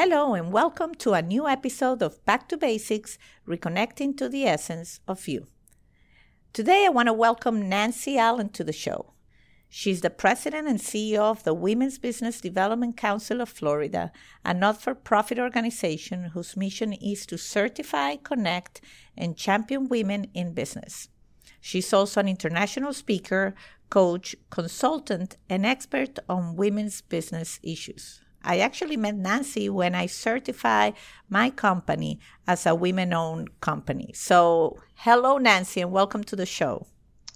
Hello, 0.00 0.34
and 0.34 0.52
welcome 0.52 0.94
to 0.94 1.14
a 1.14 1.22
new 1.22 1.48
episode 1.48 2.04
of 2.04 2.24
Back 2.24 2.48
to 2.50 2.56
Basics 2.56 3.18
Reconnecting 3.48 4.16
to 4.18 4.28
the 4.28 4.44
Essence 4.44 5.00
of 5.08 5.26
You. 5.26 5.48
Today, 6.52 6.86
I 6.86 6.90
want 6.90 7.08
to 7.08 7.12
welcome 7.12 7.68
Nancy 7.68 8.16
Allen 8.16 8.50
to 8.50 8.62
the 8.62 8.72
show. 8.72 9.14
She's 9.68 10.00
the 10.00 10.08
president 10.08 10.68
and 10.68 10.78
CEO 10.78 11.22
of 11.22 11.42
the 11.42 11.52
Women's 11.52 11.98
Business 11.98 12.40
Development 12.40 12.96
Council 12.96 13.40
of 13.40 13.48
Florida, 13.48 14.12
a 14.44 14.54
not 14.54 14.80
for 14.80 14.94
profit 14.94 15.40
organization 15.40 16.30
whose 16.32 16.56
mission 16.56 16.92
is 16.92 17.26
to 17.26 17.36
certify, 17.36 18.14
connect, 18.14 18.80
and 19.16 19.36
champion 19.36 19.88
women 19.88 20.28
in 20.32 20.54
business. 20.54 21.08
She's 21.60 21.92
also 21.92 22.20
an 22.20 22.28
international 22.28 22.92
speaker, 22.92 23.56
coach, 23.90 24.36
consultant, 24.48 25.38
and 25.50 25.66
expert 25.66 26.20
on 26.28 26.54
women's 26.54 27.00
business 27.00 27.58
issues. 27.64 28.20
I 28.44 28.58
actually 28.58 28.96
met 28.96 29.16
Nancy 29.16 29.68
when 29.68 29.94
I 29.94 30.06
certified 30.06 30.94
my 31.28 31.50
company 31.50 32.20
as 32.46 32.66
a 32.66 32.74
women 32.74 33.12
owned 33.12 33.60
company. 33.60 34.12
So, 34.14 34.78
hello, 34.94 35.38
Nancy, 35.38 35.80
and 35.80 35.92
welcome 35.92 36.24
to 36.24 36.36
the 36.36 36.46
show. 36.46 36.86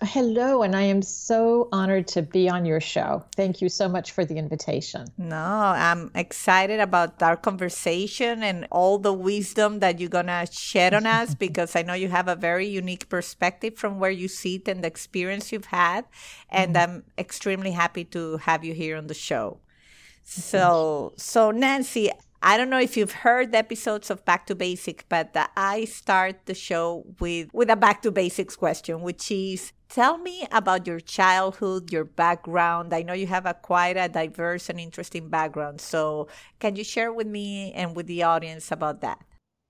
Hello, 0.05 0.63
and 0.63 0.75
I 0.75 0.83
am 0.83 1.01
so 1.01 1.69
honored 1.71 2.09
to 2.09 2.23
be 2.23 2.49
on 2.49 2.65
your 2.65 2.81
show. 2.81 3.25
Thank 3.37 3.63
you 3.63 3.69
so 3.69 3.89
much 3.89 4.11
for 4.11 4.25
the 4.25 4.37
invitation. 4.37 5.07
No, 5.17 5.37
I'm 5.37 6.11
excited 6.17 6.81
about 6.81 7.23
our 7.23 7.37
conversation 7.37 8.43
and 8.43 8.67
all 8.73 8.99
the 8.99 9.13
wisdom 9.13 9.79
that 9.79 10.01
you're 10.01 10.09
going 10.09 10.27
to 10.27 10.49
shed 10.51 10.93
on 10.93 11.07
us 11.07 11.35
because 11.47 11.77
I 11.77 11.83
know 11.83 11.95
you 11.95 12.09
have 12.09 12.27
a 12.27 12.35
very 12.35 12.67
unique 12.67 13.09
perspective 13.09 13.77
from 13.77 14.01
where 14.01 14.11
you 14.11 14.27
sit 14.27 14.67
and 14.67 14.83
the 14.83 14.89
experience 14.89 15.53
you've 15.53 15.67
had. 15.67 16.05
And 16.51 16.75
mm-hmm. 16.75 16.95
I'm 16.95 17.05
extremely 17.17 17.71
happy 17.71 18.05
to 18.07 18.39
have 18.39 18.65
you 18.65 18.75
here 18.75 18.97
on 18.97 19.07
the 19.07 19.15
show. 19.15 19.61
So, 20.23 21.13
so 21.17 21.51
Nancy, 21.51 22.11
I 22.43 22.57
don't 22.57 22.71
know 22.71 22.81
if 22.81 22.97
you've 22.97 23.13
heard 23.13 23.53
the 23.53 23.59
episodes 23.59 24.11
of 24.11 24.25
Back 24.25 24.47
to 24.47 24.55
Basic, 24.55 25.09
but 25.09 25.31
I 25.57 25.85
start 25.85 26.47
the 26.47 26.55
show 26.55 27.05
with 27.21 27.49
with 27.53 27.71
a 27.71 27.77
Back 27.77 28.03
to 28.03 28.11
Basics 28.11 28.57
question, 28.57 29.03
which 29.03 29.31
is 29.31 29.73
tell 29.89 30.19
me 30.19 30.47
about 30.51 30.87
your 30.87 30.99
childhood, 30.99 31.93
your 31.93 32.05
background. 32.05 32.93
I 32.93 33.03
know 33.03 33.13
you 33.13 33.29
have 33.29 33.47
a 33.47 33.55
quite 33.55 33.97
a 33.97 34.09
diverse 34.09 34.69
and 34.69 34.81
interesting 34.81 35.29
background. 35.29 35.81
So, 35.81 36.27
can 36.59 36.75
you 36.75 36.83
share 36.83 37.13
with 37.13 37.29
me 37.29 37.73
and 37.75 37.95
with 37.95 38.07
the 38.07 38.25
audience 38.25 38.73
about 38.73 39.03
that? 39.03 39.21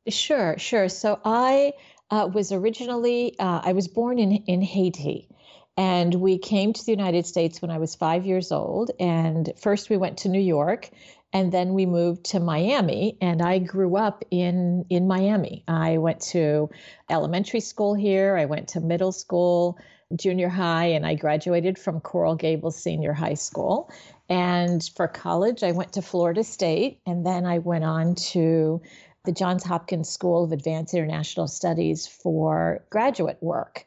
Sure, 0.08 0.56
sure. 0.58 0.88
So, 0.88 1.20
I 1.24 1.74
uh, 2.10 2.28
was 2.32 2.52
originally 2.52 3.38
uh, 3.38 3.60
I 3.62 3.74
was 3.74 3.86
born 3.86 4.18
in 4.18 4.32
in 4.46 4.62
Haiti. 4.62 5.28
And 5.76 6.14
we 6.16 6.38
came 6.38 6.72
to 6.72 6.84
the 6.84 6.92
United 6.92 7.26
States 7.26 7.62
when 7.62 7.70
I 7.70 7.78
was 7.78 7.94
five 7.94 8.26
years 8.26 8.52
old. 8.52 8.90
And 9.00 9.52
first 9.56 9.88
we 9.88 9.96
went 9.96 10.18
to 10.18 10.28
New 10.28 10.40
York 10.40 10.90
and 11.32 11.50
then 11.50 11.72
we 11.72 11.86
moved 11.86 12.24
to 12.26 12.40
Miami 12.40 13.16
and 13.20 13.40
I 13.40 13.58
grew 13.58 13.96
up 13.96 14.24
in 14.30 14.84
in 14.90 15.08
Miami. 15.08 15.64
I 15.66 15.98
went 15.98 16.20
to 16.32 16.68
elementary 17.08 17.60
school 17.60 17.94
here, 17.94 18.36
I 18.36 18.44
went 18.44 18.68
to 18.68 18.80
middle 18.80 19.12
school, 19.12 19.78
junior 20.14 20.50
high 20.50 20.86
and 20.86 21.06
I 21.06 21.14
graduated 21.14 21.78
from 21.78 22.00
Coral 22.00 22.34
Gables 22.34 22.76
Senior 22.76 23.14
High 23.14 23.34
School. 23.34 23.90
And 24.28 24.82
for 24.94 25.08
college 25.08 25.62
I 25.62 25.72
went 25.72 25.94
to 25.94 26.02
Florida 26.02 26.44
State 26.44 27.00
and 27.06 27.24
then 27.24 27.46
I 27.46 27.58
went 27.58 27.84
on 27.84 28.14
to 28.32 28.82
the 29.24 29.32
Johns 29.32 29.64
Hopkins 29.64 30.10
School 30.10 30.44
of 30.44 30.52
Advanced 30.52 30.94
International 30.94 31.48
Studies 31.48 32.06
for 32.06 32.84
graduate 32.90 33.38
work 33.40 33.86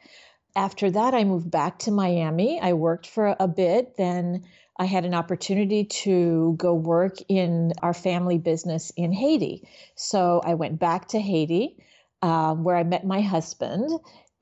after 0.55 0.89
that, 0.91 1.13
I 1.13 1.23
moved 1.23 1.51
back 1.51 1.79
to 1.79 1.91
Miami. 1.91 2.59
I 2.61 2.73
worked 2.73 3.07
for 3.07 3.35
a 3.39 3.47
bit. 3.47 3.97
Then 3.97 4.43
I 4.77 4.85
had 4.85 5.05
an 5.05 5.13
opportunity 5.13 5.85
to 5.85 6.55
go 6.57 6.73
work 6.73 7.17
in 7.27 7.73
our 7.81 7.93
family 7.93 8.37
business 8.37 8.91
in 8.95 9.13
Haiti. 9.13 9.67
So 9.95 10.41
I 10.43 10.53
went 10.53 10.79
back 10.79 11.09
to 11.09 11.19
Haiti, 11.19 11.77
uh, 12.21 12.55
where 12.55 12.75
I 12.75 12.83
met 12.83 13.05
my 13.05 13.21
husband. 13.21 13.89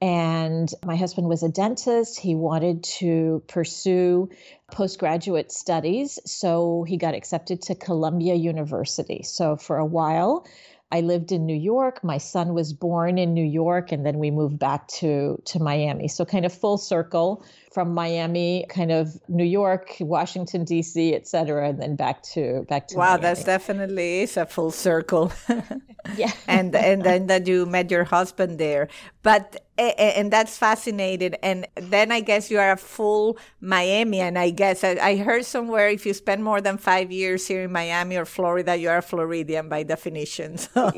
And 0.02 0.70
my 0.84 0.98
husband 0.98 1.30
was 1.30 1.44
a 1.44 1.50
dentist. 1.50 2.20
He 2.20 2.36
wanted 2.36 2.84
to 3.00 3.42
pursue 3.48 4.30
postgraduate 4.70 5.50
studies. 5.52 6.20
So 6.26 6.84
he 6.86 6.98
got 6.98 7.16
accepted 7.16 7.62
to 7.64 7.76
Columbia 7.76 8.36
University. 8.36 9.24
So 9.24 9.56
for 9.56 9.78
a 9.78 9.86
while, 9.86 10.46
I 10.94 11.02
lived 11.02 11.32
in 11.32 11.48
New 11.48 11.58
York. 11.58 12.04
My 12.04 12.20
son 12.20 12.54
was 12.54 12.72
born 12.72 13.18
in 13.18 13.34
New 13.34 13.44
York, 13.44 13.92
and 13.92 14.06
then 14.06 14.20
we 14.20 14.30
moved 14.30 14.60
back 14.60 14.88
to 15.00 15.42
to 15.46 15.60
Miami. 15.60 16.08
So 16.08 16.24
kind 16.24 16.46
of 16.46 16.54
full 16.54 16.78
circle 16.78 17.44
from 17.74 17.96
Miami, 17.96 18.68
kind 18.70 18.92
of 18.92 19.20
New 19.28 19.44
York, 19.44 19.98
Washington 20.00 20.64
D.C., 20.64 21.16
et 21.16 21.28
cetera, 21.28 21.70
and 21.70 21.82
then 21.82 21.96
back 21.96 22.22
to 22.34 22.64
back 22.70 22.88
to. 22.90 22.98
Wow, 22.98 23.06
Miami. 23.06 23.22
that's 23.24 23.44
definitely 23.44 24.22
is 24.22 24.38
a 24.38 24.46
full 24.46 24.70
circle. 24.70 25.32
yeah, 26.16 26.32
and 26.48 26.76
and 26.76 27.02
then 27.02 27.26
that 27.26 27.48
you 27.48 27.66
met 27.66 27.90
your 27.90 28.04
husband 28.04 28.60
there, 28.60 28.88
but 29.24 29.66
and 29.78 30.32
that's 30.32 30.58
fascinating. 30.58 31.36
And 31.42 31.68
then 31.76 32.12
I 32.12 32.22
guess 32.22 32.52
you 32.52 32.60
are 32.60 32.72
a 32.72 32.78
full 32.78 33.38
Miamian. 33.62 34.38
I 34.38 34.52
guess 34.52 34.84
I, 34.84 34.98
I 35.02 35.16
heard 35.18 35.46
somewhere 35.46 35.90
if 35.90 36.06
you 36.06 36.14
spend 36.14 36.44
more 36.44 36.62
than 36.62 36.78
five 36.78 37.12
years 37.12 37.48
here 37.48 37.64
in 37.64 37.72
Miami 37.72 38.18
or 38.18 38.26
Florida, 38.26 38.76
you 38.76 38.90
are 38.90 38.98
a 38.98 39.02
Floridian 39.02 39.70
by 39.70 39.84
definition. 39.84 40.58
So. 40.74 40.92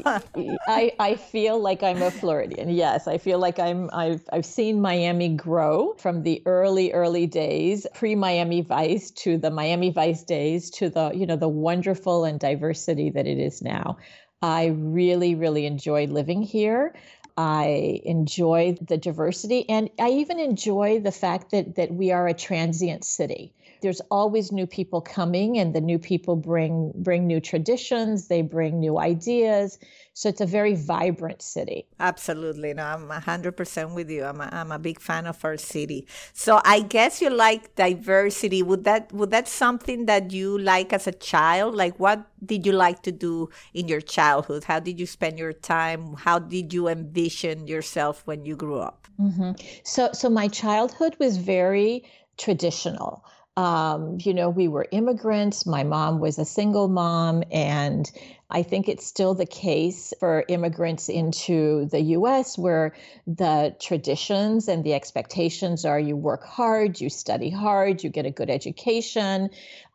I 0.68 0.94
I 1.00 1.16
feel 1.16 1.60
like 1.60 1.82
I'm 1.84 2.02
a 2.02 2.12
Floridian. 2.12 2.70
Yes, 2.70 3.08
I 3.08 3.18
feel 3.18 3.40
like 3.40 3.60
I'm. 3.60 3.90
I've 3.94 4.24
I've 4.32 4.46
seen 4.46 4.80
Miami 4.80 5.30
grow 5.30 5.96
from 5.98 6.24
the 6.24 6.42
early 6.46 6.66
early 6.66 6.92
early 6.92 7.28
days 7.28 7.88
pre 7.94 8.16
Miami 8.16 8.62
Vice 8.62 9.12
to 9.12 9.38
the 9.38 9.52
Miami 9.52 9.92
Vice 9.92 10.24
days 10.24 10.70
to 10.72 10.90
the 10.90 11.12
you 11.14 11.26
know 11.26 11.36
the 11.36 11.48
wonderful 11.48 12.26
and 12.26 12.40
diversity 12.40 13.10
that 13.12 13.28
it 13.28 13.38
is 13.38 13.62
now. 13.62 13.98
I 14.42 14.66
really 14.68 15.36
really 15.36 15.66
enjoy 15.66 16.08
living 16.08 16.42
here. 16.42 16.96
I 17.38 18.02
enjoy 18.06 18.78
the 18.82 18.98
diversity 18.98 19.68
and 19.70 19.90
I 20.00 20.10
even 20.12 20.40
enjoy 20.40 21.00
the 21.02 21.12
fact 21.12 21.52
that 21.52 21.76
that 21.76 21.94
we 21.94 22.12
are 22.12 22.28
a 22.28 22.34
transient 22.34 23.04
city. 23.04 23.54
There's 23.82 24.02
always 24.10 24.52
new 24.52 24.66
people 24.66 25.02
coming 25.02 25.58
and 25.58 25.74
the 25.74 25.82
new 25.82 26.00
people 26.00 26.38
bring 26.38 26.94
bring 26.96 27.28
new 27.28 27.42
traditions, 27.42 28.28
they 28.28 28.42
bring 28.42 28.80
new 28.80 28.98
ideas 28.98 29.78
so 30.18 30.30
it's 30.30 30.40
a 30.40 30.46
very 30.46 30.76
vibrant 30.76 31.42
city. 31.42 31.86
Absolutely. 32.00 32.74
No, 32.74 32.86
I'm 32.86 33.10
100% 33.10 33.94
with 33.94 34.10
you. 34.10 34.24
I'm 34.24 34.40
a, 34.40 34.48
I'm 34.50 34.72
a 34.72 34.80
big 34.80 35.02
fan 35.02 35.28
of 35.28 35.44
our 35.44 35.58
city. 35.58 36.08
So 36.32 36.62
I 36.64 36.80
guess 36.80 37.22
you 37.22 37.30
like 37.30 37.76
diversity. 37.76 38.64
Would 38.64 38.86
that 38.86 39.12
would 39.12 39.32
that 39.32 39.50
something 39.50 40.06
that 40.06 40.32
you 40.32 40.58
like 40.58 40.94
as 40.94 41.06
a 41.06 41.12
child? 41.12 41.76
Like 41.76 42.00
what 42.00 42.26
did 42.46 42.66
you 42.66 42.72
like 42.72 43.04
to 43.04 43.12
do 43.12 43.50
in 43.74 43.90
your 43.90 44.00
childhood? 44.00 44.64
How 44.64 44.80
did 44.80 45.02
you 45.02 45.06
spend 45.06 45.38
your 45.38 45.52
time? 45.52 46.14
How 46.14 46.40
did 46.40 46.74
you 46.74 46.88
envision 46.88 47.68
yourself 47.68 48.22
when 48.26 48.46
you 48.46 48.56
grew 48.56 48.80
up? 48.80 49.10
Mm-hmm. 49.20 49.52
So 49.84 50.12
so 50.14 50.30
my 50.30 50.48
childhood 50.48 51.18
was 51.20 51.36
very 51.36 52.06
traditional. 52.38 53.26
Um, 53.58 54.18
you 54.20 54.34
know, 54.34 54.50
we 54.50 54.68
were 54.68 54.86
immigrants. 54.92 55.66
My 55.66 55.84
mom 55.84 56.20
was 56.20 56.38
a 56.38 56.46
single 56.46 56.90
mom, 56.90 57.44
and 57.52 58.10
I 58.50 58.64
think 58.64 58.90
it's 58.90 59.06
still 59.06 59.34
the 59.34 59.46
case 59.46 60.14
for 60.20 60.44
immigrants 60.50 61.08
into 61.08 61.86
the 61.86 62.02
US, 62.02 62.58
where 62.58 62.94
the 63.26 63.74
traditions 63.80 64.68
and 64.68 64.84
the 64.84 64.94
expectations 64.94 65.86
are 65.86 66.00
you 66.00 66.18
work 66.18 66.44
hard, 66.44 67.00
you 67.00 67.10
study 67.10 67.50
hard, 67.50 68.04
you 68.04 68.10
get 68.10 68.26
a 68.26 68.32
good 68.32 68.50
education. 68.50 69.50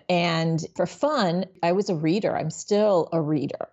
And 0.09 0.65
for 0.75 0.87
fun, 0.87 1.45
I 1.63 1.73
was 1.73 1.91
a 1.91 1.95
reader. 1.95 2.35
I'm 2.37 2.51
still 2.51 3.09
a 3.13 3.21
reader. 3.21 3.69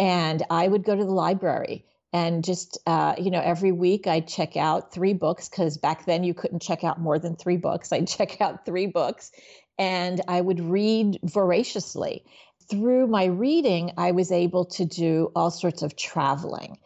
And 0.00 0.42
I 0.50 0.66
would 0.66 0.82
go 0.82 0.96
to 0.96 1.04
the 1.04 1.12
library 1.12 1.84
and 2.16 2.42
just 2.42 2.78
uh, 2.86 3.14
you 3.18 3.30
know 3.30 3.42
every 3.44 3.72
week 3.72 4.06
i'd 4.06 4.26
check 4.26 4.56
out 4.56 4.90
three 4.90 5.12
books 5.12 5.50
because 5.50 5.76
back 5.76 6.06
then 6.06 6.24
you 6.24 6.32
couldn't 6.32 6.62
check 6.62 6.82
out 6.82 6.98
more 6.98 7.18
than 7.18 7.36
three 7.36 7.58
books. 7.58 7.92
I'd 7.96 8.08
check 8.08 8.40
out 8.40 8.64
three 8.64 8.86
books 8.86 9.30
and 9.78 10.20
i 10.26 10.40
would 10.40 10.60
read 10.60 11.18
voraciously. 11.22 12.24
Through 12.70 13.06
my 13.08 13.26
reading 13.26 13.92
i 13.98 14.12
was 14.12 14.32
able 14.32 14.64
to 14.76 14.86
do 14.86 15.30
all 15.36 15.50
sorts 15.50 15.82
of 15.82 15.94
traveling. 15.94 16.78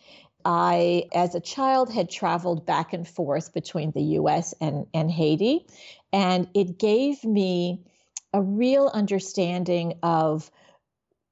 I, 0.43 1.05
as 1.12 1.35
a 1.35 1.41
child, 1.41 1.93
had 1.93 2.09
traveled 2.09 2.65
back 2.65 2.94
and 2.94 3.06
forth 3.06 3.53
between 3.53 3.91
the 3.91 4.03
US 4.21 4.55
and, 4.59 4.87
and 4.94 5.11
Haiti, 5.11 5.67
and 6.15 6.49
it 6.55 6.79
gave 6.79 7.23
me 7.25 7.85
a 8.32 8.41
real 8.41 8.91
understanding 8.93 9.99
of 10.03 10.50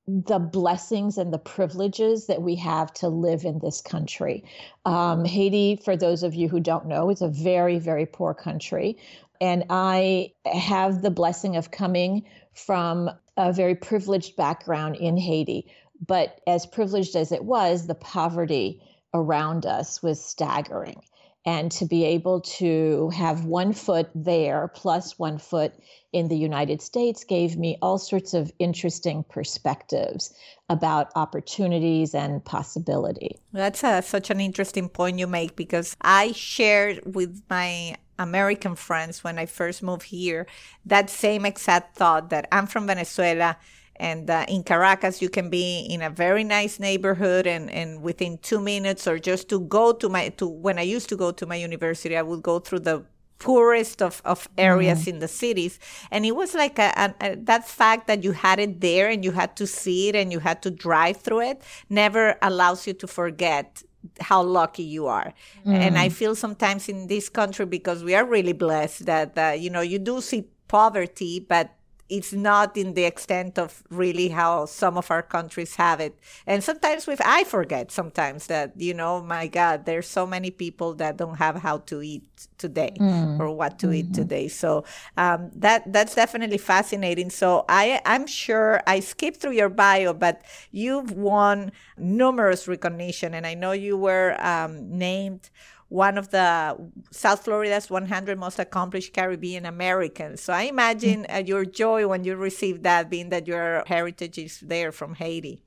the 0.08 0.38
blessings 0.38 1.18
and 1.18 1.34
the 1.34 1.38
privileges 1.38 2.26
that 2.26 2.40
we 2.40 2.56
have 2.56 2.92
to 2.94 3.08
live 3.08 3.44
in 3.44 3.58
this 3.58 3.82
country. 3.82 4.42
Um, 4.86 5.26
Haiti, 5.26 5.76
for 5.76 5.98
those 5.98 6.22
of 6.22 6.34
you 6.34 6.48
who 6.48 6.60
don't 6.60 6.86
know, 6.86 7.10
is 7.10 7.20
a 7.20 7.28
very, 7.28 7.78
very 7.78 8.06
poor 8.06 8.32
country. 8.32 8.96
And 9.38 9.64
I 9.68 10.32
have 10.46 11.02
the 11.02 11.10
blessing 11.10 11.56
of 11.56 11.70
coming 11.70 12.24
from 12.54 13.10
a 13.36 13.52
very 13.52 13.74
privileged 13.74 14.34
background 14.34 14.96
in 14.96 15.18
Haiti. 15.18 15.70
But 16.04 16.40
as 16.46 16.64
privileged 16.64 17.14
as 17.14 17.30
it 17.30 17.44
was, 17.44 17.86
the 17.86 17.94
poverty 17.94 18.80
around 19.12 19.66
us 19.66 20.02
was 20.02 20.24
staggering. 20.24 21.02
And 21.46 21.72
to 21.72 21.86
be 21.86 22.04
able 22.04 22.40
to 22.58 23.10
have 23.10 23.44
one 23.44 23.72
foot 23.72 24.10
there 24.14 24.68
plus 24.74 25.18
one 25.18 25.38
foot 25.38 25.72
in 26.12 26.28
the 26.28 26.36
United 26.36 26.82
States 26.82 27.24
gave 27.24 27.56
me 27.56 27.78
all 27.80 27.98
sorts 27.98 28.34
of 28.34 28.52
interesting 28.58 29.24
perspectives 29.28 30.34
about 30.68 31.10
opportunities 31.14 32.14
and 32.14 32.44
possibility. 32.44 33.38
That's 33.52 33.82
a, 33.82 34.02
such 34.02 34.30
an 34.30 34.40
interesting 34.40 34.88
point 34.88 35.18
you 35.18 35.26
make 35.26 35.56
because 35.56 35.96
I 36.00 36.32
shared 36.32 37.14
with 37.14 37.42
my 37.48 37.96
American 38.18 38.74
friends 38.74 39.22
when 39.22 39.38
I 39.38 39.46
first 39.46 39.82
moved 39.82 40.04
here 40.04 40.46
that 40.84 41.08
same 41.08 41.46
exact 41.46 41.96
thought 41.96 42.30
that 42.30 42.48
I'm 42.50 42.66
from 42.66 42.86
Venezuela 42.86 43.56
and 44.00 44.30
uh, 44.30 44.44
in 44.48 44.62
Caracas, 44.62 45.20
you 45.20 45.28
can 45.28 45.50
be 45.50 45.80
in 45.80 46.02
a 46.02 46.10
very 46.10 46.44
nice 46.44 46.78
neighborhood 46.78 47.46
and, 47.46 47.70
and 47.70 48.02
within 48.02 48.38
two 48.38 48.60
minutes 48.60 49.06
or 49.06 49.18
just 49.18 49.48
to 49.50 49.60
go 49.60 49.92
to 49.92 50.08
my, 50.08 50.28
to 50.30 50.46
when 50.46 50.78
I 50.78 50.82
used 50.82 51.08
to 51.10 51.16
go 51.16 51.30
to 51.32 51.46
my 51.46 51.56
university, 51.56 52.16
I 52.16 52.22
would 52.22 52.42
go 52.42 52.58
through 52.58 52.80
the 52.80 53.04
poorest 53.38 54.02
of, 54.02 54.20
of 54.24 54.48
areas 54.58 55.04
mm. 55.04 55.08
in 55.08 55.18
the 55.20 55.28
cities. 55.28 55.78
And 56.10 56.26
it 56.26 56.34
was 56.34 56.54
like 56.54 56.78
a, 56.78 56.92
a, 56.96 57.14
a, 57.20 57.36
that 57.36 57.68
fact 57.68 58.06
that 58.06 58.24
you 58.24 58.32
had 58.32 58.58
it 58.58 58.80
there 58.80 59.08
and 59.08 59.24
you 59.24 59.32
had 59.32 59.56
to 59.56 59.66
see 59.66 60.08
it 60.08 60.16
and 60.16 60.32
you 60.32 60.40
had 60.40 60.62
to 60.62 60.70
drive 60.70 61.18
through 61.18 61.42
it 61.42 61.62
never 61.88 62.36
allows 62.42 62.86
you 62.86 62.92
to 62.94 63.06
forget 63.06 63.82
how 64.20 64.42
lucky 64.42 64.82
you 64.82 65.06
are. 65.06 65.32
Mm. 65.66 65.74
And 65.74 65.98
I 65.98 66.08
feel 66.08 66.34
sometimes 66.34 66.88
in 66.88 67.08
this 67.08 67.28
country 67.28 67.66
because 67.66 68.04
we 68.04 68.14
are 68.14 68.24
really 68.24 68.52
blessed 68.52 69.06
that, 69.06 69.36
uh, 69.36 69.54
you 69.56 69.70
know, 69.70 69.80
you 69.80 69.98
do 69.98 70.20
see 70.20 70.48
poverty, 70.68 71.40
but 71.40 71.77
it's 72.08 72.32
not 72.32 72.76
in 72.76 72.94
the 72.94 73.04
extent 73.04 73.58
of 73.58 73.82
really 73.90 74.28
how 74.28 74.64
some 74.64 74.96
of 74.96 75.10
our 75.10 75.22
countries 75.22 75.76
have 75.76 76.00
it. 76.00 76.18
And 76.46 76.64
sometimes 76.64 77.06
with 77.06 77.20
I 77.24 77.44
forget 77.44 77.92
sometimes 77.92 78.46
that, 78.46 78.72
you 78.76 78.94
know, 78.94 79.22
my 79.22 79.46
God, 79.46 79.84
there's 79.84 80.08
so 80.08 80.26
many 80.26 80.50
people 80.50 80.94
that 80.94 81.18
don't 81.18 81.36
have 81.36 81.56
how 81.56 81.78
to 81.78 82.00
eat 82.00 82.48
today 82.56 82.94
mm. 82.98 83.38
or 83.38 83.54
what 83.54 83.78
to 83.80 83.88
mm-hmm. 83.88 83.94
eat 83.96 84.14
today. 84.14 84.48
So 84.48 84.84
um, 85.16 85.50
that 85.54 85.92
that's 85.92 86.14
definitely 86.14 86.58
fascinating. 86.58 87.30
So 87.30 87.64
I 87.68 88.00
I'm 88.06 88.26
sure 88.26 88.80
I 88.86 89.00
skipped 89.00 89.40
through 89.40 89.52
your 89.52 89.68
bio, 89.68 90.14
but 90.14 90.42
you've 90.70 91.12
won 91.12 91.72
numerous 91.98 92.66
recognition, 92.66 93.34
and 93.34 93.46
I 93.46 93.54
know 93.54 93.72
you 93.72 93.96
were 93.96 94.36
um, 94.40 94.98
named 94.98 95.50
one 95.88 96.18
of 96.18 96.30
the 96.30 96.76
South 97.10 97.44
Florida's 97.44 97.88
100 97.90 98.38
most 98.38 98.58
accomplished 98.58 99.14
Caribbean 99.14 99.64
Americans. 99.64 100.42
So 100.42 100.52
I 100.52 100.62
imagine 100.62 101.26
uh, 101.32 101.38
your 101.38 101.64
joy 101.64 102.06
when 102.06 102.24
you 102.24 102.36
received 102.36 102.82
that, 102.82 103.08
being 103.08 103.30
that 103.30 103.46
your 103.46 103.84
heritage 103.86 104.38
is 104.38 104.60
there 104.60 104.92
from 104.92 105.14
Haiti. 105.14 105.62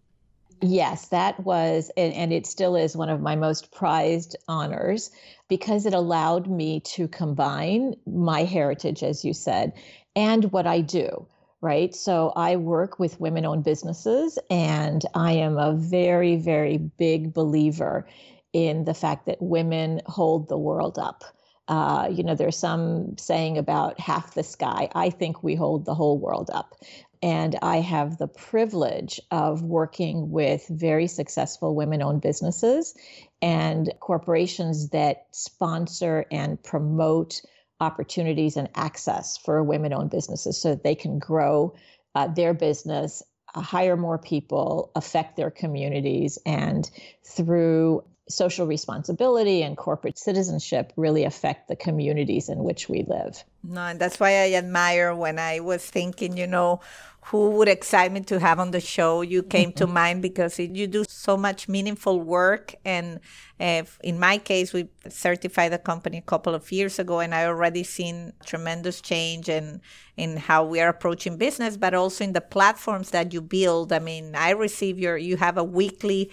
Yes, 0.64 1.08
that 1.08 1.40
was, 1.40 1.90
and, 1.98 2.14
and, 2.14 2.32
it 2.32 2.46
still 2.46 2.76
is 2.76 2.96
one 2.96 3.10
of 3.10 3.20
my 3.20 3.36
most 3.36 3.72
prized 3.72 4.36
honors 4.48 5.10
because 5.50 5.88
it 5.88 5.94
allowed 5.96 6.46
me 6.46 6.82
to 6.82 7.08
combine 7.08 7.96
my 8.06 8.44
heritage, 8.44 9.02
as 9.02 9.26
you 9.26 9.34
said, 9.34 9.74
and 10.16 10.52
what 10.52 10.68
I 10.68 10.82
do, 10.82 11.26
right? 11.62 11.96
So 11.96 12.32
I 12.36 12.58
work 12.58 13.00
with 13.00 13.20
women 13.20 13.44
owned 13.44 13.64
businesses, 13.64 14.38
and 14.52 15.04
I 15.16 15.32
am 15.32 15.58
a 15.58 15.74
very, 15.74 16.36
very 16.36 16.78
big 16.78 17.34
believer 17.34 18.06
in 18.54 18.86
the 18.86 18.94
fact 18.94 19.26
that 19.26 19.42
women 19.42 20.02
hold 20.06 20.50
the 20.50 20.58
world 20.58 20.98
up. 21.00 21.24
Uh, 21.68 22.10
you 22.12 22.24
know, 22.24 22.36
there's 22.36 22.58
some 22.58 23.18
saying 23.18 23.58
about 23.58 24.00
half 24.00 24.34
the 24.34 24.44
sky. 24.44 24.90
I 24.94 25.10
think 25.10 25.42
we 25.44 25.56
hold 25.56 25.86
the 25.86 25.96
whole 25.96 26.18
world 26.18 26.50
up. 26.54 26.76
And 27.24 27.58
I 27.62 27.78
have 27.78 28.18
the 28.18 28.28
privilege 28.28 29.22
of 29.30 29.62
working 29.62 30.32
with 30.32 30.68
very 30.70 31.08
successful 31.08 31.76
women 31.76 32.02
owned 32.02 32.22
businesses 32.22 32.96
and 33.42 33.94
corporations 34.00 34.90
that 34.90 35.28
sponsor 35.32 36.26
and 36.32 36.62
promote 36.62 37.42
opportunities 37.80 38.58
and 38.58 38.70
access 38.76 39.38
for 39.38 39.64
women 39.64 39.94
owned 39.94 40.10
businesses 40.10 40.58
so 40.58 40.70
that 40.70 40.84
they 40.84 40.96
can 40.96 41.20
grow 41.20 41.74
uh, 42.16 42.28
their 42.28 42.54
business, 42.54 43.24
uh, 43.56 43.62
hire 43.62 43.98
more 43.98 44.18
people, 44.18 44.92
affect 44.96 45.36
their 45.38 45.52
communities, 45.52 46.38
and 46.46 46.90
through 47.24 48.04
social 48.32 48.66
responsibility 48.66 49.62
and 49.64 49.78
corporate 49.78 50.18
citizenship 50.18 50.94
really 50.96 51.24
affect 51.24 51.68
the 51.68 51.76
communities 51.76 52.50
in 52.50 52.64
which 52.64 52.90
we 52.90 53.04
live. 53.08 53.44
No, 53.64 53.82
and 53.82 54.00
that's 54.00 54.20
why 54.20 54.30
I 54.30 54.54
admire 54.54 55.14
when 55.14 55.38
I 55.38 55.60
was 55.60 55.86
thinking, 55.86 56.38
you 56.38 56.48
know, 56.48 56.82
who 57.26 57.52
would 57.52 57.68
excite 57.68 58.12
me 58.12 58.22
to 58.22 58.40
have 58.40 58.60
on 58.60 58.72
the 58.72 58.80
show. 58.80 59.22
You 59.22 59.44
came 59.44 59.72
to 59.74 59.86
mind 60.02 60.22
because 60.22 60.58
it, 60.60 60.76
you 60.76 60.88
do 60.88 61.04
so 61.08 61.38
much 61.38 61.70
meaningful 61.70 62.20
work. 62.20 62.74
And 62.84 63.20
if, 63.60 64.00
in 64.04 64.20
my 64.20 64.40
case, 64.40 64.74
we 64.74 64.88
certified 65.08 65.72
the 65.72 65.78
company 65.78 66.18
a 66.18 66.22
couple 66.22 66.56
of 66.56 66.72
years 66.72 66.98
ago, 66.98 67.20
and 67.20 67.36
I 67.36 67.46
already 67.46 67.84
seen 67.84 68.34
tremendous 68.46 69.02
change 69.02 69.50
in 69.50 69.82
in 70.18 70.38
how 70.38 70.64
we 70.64 70.80
are 70.82 70.90
approaching 70.90 71.38
business, 71.38 71.78
but 71.78 71.94
also 71.94 72.24
in 72.24 72.34
the 72.34 72.42
platforms 72.42 73.12
that 73.12 73.34
you 73.34 73.42
build. 73.42 73.94
I 73.94 74.00
mean, 74.00 74.36
I 74.36 74.52
receive 74.52 74.98
your 74.98 75.18
you 75.18 75.38
have 75.38 75.58
a 75.58 75.64
weekly 75.64 76.32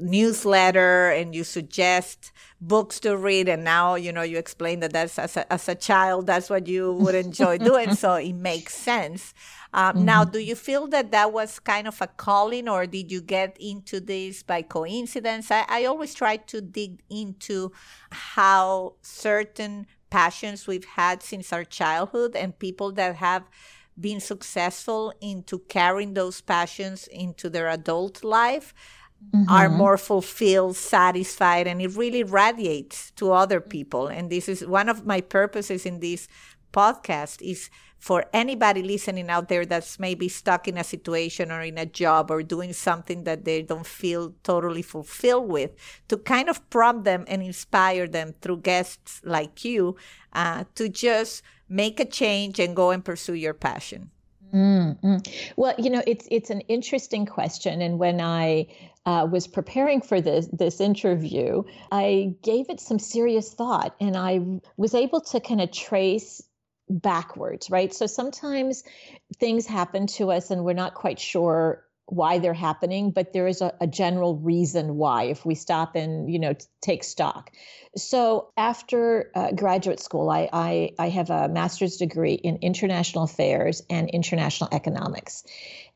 newsletter 0.00 1.10
and 1.10 1.34
you 1.34 1.44
suggest 1.44 2.32
books 2.60 2.98
to 3.00 3.16
read 3.16 3.48
and 3.48 3.62
now 3.64 3.94
you 3.94 4.12
know 4.12 4.22
you 4.22 4.38
explain 4.38 4.80
that 4.80 4.92
that's 4.92 5.18
as 5.18 5.36
a, 5.36 5.52
as 5.52 5.68
a 5.68 5.74
child 5.74 6.26
that's 6.26 6.48
what 6.48 6.66
you 6.66 6.92
would 6.92 7.14
enjoy 7.14 7.58
doing 7.70 7.94
so 7.94 8.14
it 8.14 8.32
makes 8.32 8.74
sense 8.74 9.34
um, 9.74 9.96
mm-hmm. 9.96 10.04
now 10.06 10.24
do 10.24 10.38
you 10.38 10.54
feel 10.54 10.86
that 10.86 11.10
that 11.10 11.32
was 11.32 11.58
kind 11.58 11.86
of 11.86 12.00
a 12.00 12.06
calling 12.06 12.68
or 12.68 12.86
did 12.86 13.12
you 13.12 13.20
get 13.20 13.56
into 13.60 14.00
this 14.00 14.42
by 14.42 14.62
coincidence 14.62 15.50
i, 15.50 15.64
I 15.68 15.84
always 15.84 16.14
try 16.14 16.36
to 16.36 16.60
dig 16.60 17.02
into 17.10 17.70
how 18.10 18.94
certain 19.02 19.86
passions 20.08 20.66
we've 20.66 20.84
had 20.84 21.22
since 21.22 21.52
our 21.52 21.64
childhood 21.64 22.34
and 22.34 22.58
people 22.58 22.92
that 22.92 23.16
have 23.16 23.44
been 24.00 24.20
successful 24.20 25.12
into 25.20 25.58
carrying 25.58 26.14
those 26.14 26.40
passions 26.40 27.06
into 27.08 27.48
their 27.48 27.68
adult 27.68 28.24
life 28.24 28.74
mm-hmm. 29.34 29.50
are 29.50 29.68
more 29.68 29.96
fulfilled, 29.96 30.76
satisfied, 30.76 31.66
and 31.66 31.80
it 31.80 31.96
really 31.96 32.22
radiates 32.22 33.10
to 33.12 33.32
other 33.32 33.60
people. 33.60 34.06
And 34.06 34.30
this 34.30 34.48
is 34.48 34.66
one 34.66 34.88
of 34.88 35.06
my 35.06 35.20
purposes 35.20 35.86
in 35.86 36.00
this 36.00 36.28
podcast 36.72 37.40
is 37.40 37.70
for 37.98 38.26
anybody 38.34 38.82
listening 38.82 39.30
out 39.30 39.48
there 39.48 39.64
that's 39.64 39.98
maybe 39.98 40.28
stuck 40.28 40.68
in 40.68 40.76
a 40.76 40.84
situation 40.84 41.50
or 41.50 41.62
in 41.62 41.78
a 41.78 41.86
job 41.86 42.30
or 42.30 42.42
doing 42.42 42.72
something 42.72 43.24
that 43.24 43.46
they 43.46 43.62
don't 43.62 43.86
feel 43.86 44.34
totally 44.42 44.82
fulfilled 44.82 45.48
with 45.48 45.70
to 46.08 46.18
kind 46.18 46.50
of 46.50 46.68
prompt 46.68 47.04
them 47.04 47.24
and 47.28 47.42
inspire 47.42 48.06
them 48.06 48.34
through 48.42 48.58
guests 48.58 49.22
like 49.24 49.64
you 49.64 49.96
uh, 50.34 50.64
to 50.74 50.88
just 50.88 51.42
make 51.66 51.98
a 51.98 52.04
change 52.04 52.58
and 52.58 52.76
go 52.76 52.90
and 52.90 53.04
pursue 53.04 53.34
your 53.34 53.54
passion 53.54 54.10
Mm-hmm. 54.54 55.16
Well, 55.56 55.74
you 55.78 55.90
know, 55.90 56.02
it's 56.06 56.28
it's 56.30 56.48
an 56.48 56.60
interesting 56.62 57.26
question, 57.26 57.82
and 57.82 57.98
when 57.98 58.20
I 58.20 58.68
uh, 59.06 59.26
was 59.30 59.46
preparing 59.46 60.00
for 60.00 60.20
this 60.20 60.48
this 60.52 60.80
interview, 60.80 61.62
I 61.92 62.34
gave 62.42 62.70
it 62.70 62.80
some 62.80 62.98
serious 62.98 63.52
thought, 63.52 63.94
and 64.00 64.16
I 64.16 64.40
was 64.76 64.94
able 64.94 65.20
to 65.20 65.40
kind 65.40 65.60
of 65.60 65.70
trace 65.70 66.42
backwards, 66.88 67.70
right? 67.70 67.92
So 67.92 68.06
sometimes 68.06 68.84
things 69.38 69.66
happen 69.66 70.06
to 70.06 70.30
us, 70.30 70.50
and 70.50 70.64
we're 70.64 70.74
not 70.74 70.94
quite 70.94 71.20
sure 71.20 71.84
why 72.06 72.38
they're 72.38 72.52
happening, 72.52 73.10
but 73.10 73.32
there 73.32 73.46
is 73.46 73.62
a, 73.62 73.72
a, 73.80 73.86
general 73.86 74.36
reason 74.36 74.96
why 74.96 75.24
if 75.24 75.46
we 75.46 75.54
stop 75.54 75.96
and 75.96 76.30
you 76.30 76.38
know 76.38 76.52
t- 76.52 76.66
take 76.82 77.02
stock. 77.02 77.50
So 77.96 78.52
after 78.58 79.30
uh, 79.34 79.52
graduate 79.52 80.00
school, 80.00 80.28
I, 80.28 80.48
I 80.52 80.90
I 80.98 81.08
have 81.08 81.30
a 81.30 81.48
master's 81.48 81.96
degree 81.96 82.34
in 82.34 82.56
international 82.56 83.24
affairs 83.24 83.82
and 83.88 84.10
international 84.10 84.68
economics, 84.72 85.44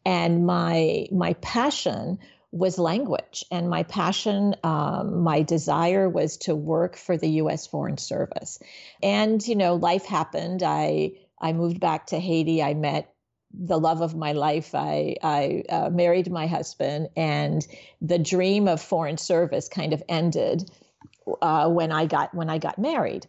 and 0.04 0.46
my 0.46 1.08
my 1.12 1.34
passion 1.34 2.18
was 2.50 2.78
language, 2.78 3.44
and 3.50 3.68
my 3.68 3.82
passion, 3.82 4.54
um, 4.64 5.22
my 5.22 5.42
desire 5.42 6.08
was 6.08 6.38
to 6.38 6.54
work 6.56 6.96
for 6.96 7.16
the 7.16 7.28
U.S. 7.42 7.66
Foreign 7.66 7.98
Service, 7.98 8.58
and 9.02 9.46
you 9.46 9.54
know 9.54 9.74
life 9.74 10.06
happened. 10.06 10.62
I 10.62 11.12
I 11.40 11.52
moved 11.52 11.80
back 11.80 12.06
to 12.06 12.18
Haiti. 12.18 12.62
I 12.62 12.74
met 12.74 13.12
the 13.52 13.78
love 13.78 14.00
of 14.00 14.14
my 14.14 14.32
life. 14.32 14.74
I, 14.74 15.16
I 15.22 15.62
uh, 15.68 15.90
married 15.90 16.30
my 16.30 16.46
husband, 16.46 17.08
and 17.16 17.66
the 18.00 18.18
dream 18.18 18.68
of 18.68 18.80
foreign 18.80 19.18
service 19.18 19.68
kind 19.68 19.92
of 19.92 20.02
ended 20.08 20.70
uh, 21.42 21.68
when 21.68 21.92
I 21.92 22.06
got 22.06 22.34
when 22.34 22.50
I 22.50 22.58
got 22.58 22.78
married. 22.78 23.26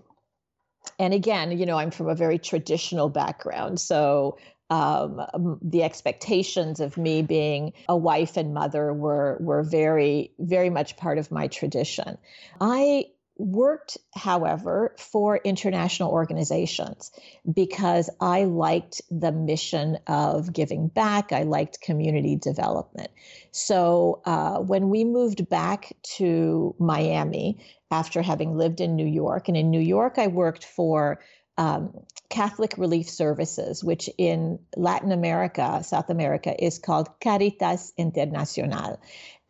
And 0.97 1.13
again, 1.13 1.57
you 1.57 1.65
know, 1.65 1.77
I'm 1.77 1.91
from 1.91 2.09
a 2.09 2.15
very 2.15 2.39
traditional 2.39 3.09
background, 3.09 3.79
so 3.79 4.37
um, 4.69 5.59
the 5.61 5.83
expectations 5.83 6.79
of 6.79 6.97
me 6.97 7.21
being 7.21 7.73
a 7.87 7.97
wife 7.97 8.37
and 8.37 8.53
mother 8.53 8.93
were 8.93 9.37
were 9.39 9.63
very 9.63 10.31
very 10.39 10.69
much 10.69 10.97
part 10.97 11.17
of 11.17 11.31
my 11.31 11.47
tradition. 11.47 12.17
I 12.61 13.05
worked, 13.39 13.97
however, 14.13 14.93
for 14.99 15.37
international 15.37 16.11
organizations 16.11 17.09
because 17.51 18.09
I 18.19 18.43
liked 18.43 19.01
the 19.09 19.31
mission 19.31 19.97
of 20.07 20.51
giving 20.51 20.89
back. 20.89 21.31
I 21.31 21.43
liked 21.43 21.81
community 21.81 22.35
development. 22.35 23.09
So 23.51 24.21
uh, 24.25 24.57
when 24.57 24.89
we 24.89 25.05
moved 25.05 25.47
back 25.49 25.93
to 26.17 26.75
Miami 26.79 27.57
after 27.91 28.21
having 28.21 28.57
lived 28.57 28.81
in 28.81 28.95
New 28.95 29.07
York, 29.07 29.47
and 29.47 29.57
in 29.57 29.71
New 29.71 29.79
York, 29.79 30.19
I 30.19 30.27
worked 30.27 30.65
for 30.65 31.19
um, 31.59 31.93
Catholic 32.29 32.75
Relief 32.77 33.09
Services, 33.09 33.83
which 33.83 34.09
in 34.17 34.59
Latin 34.77 35.11
America, 35.11 35.83
South 35.83 36.09
America, 36.09 36.55
is 36.63 36.79
called 36.79 37.09
Caritas 37.19 37.91
Internacional. 37.99 38.97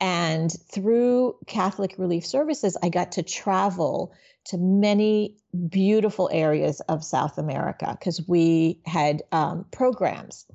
And 0.02 0.52
through 0.72 1.36
Catholic 1.46 1.96
Relief 2.00 2.26
Services, 2.26 2.76
I 2.82 2.90
got 2.90 3.14
to 3.14 3.24
travel 3.24 4.14
to 4.46 4.58
many 4.58 5.36
beautiful 5.70 6.30
areas 6.32 6.80
of 6.82 7.04
South 7.04 7.38
America 7.38 7.96
because 8.00 8.28
we 8.28 8.82
had 8.88 9.22
um, 9.32 9.66
programs. 9.72 10.48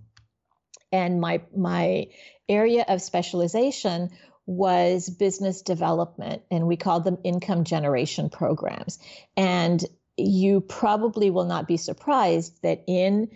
And 0.91 1.21
my 1.21 1.43
my 1.57 2.09
area 2.49 2.85
of 2.89 3.01
specialization 3.01 4.11
was 4.47 5.09
business 5.09 5.63
development, 5.63 6.43
and 6.51 6.67
we 6.67 6.77
called 6.77 7.05
them 7.05 7.19
income 7.23 7.65
generation 7.65 8.29
programs. 8.29 8.99
And 9.37 9.85
you 10.17 10.61
probably 10.61 11.31
will 11.31 11.45
not 11.45 11.69
be 11.69 11.77
surprised 11.77 12.63
that 12.63 12.83
in 12.87 13.29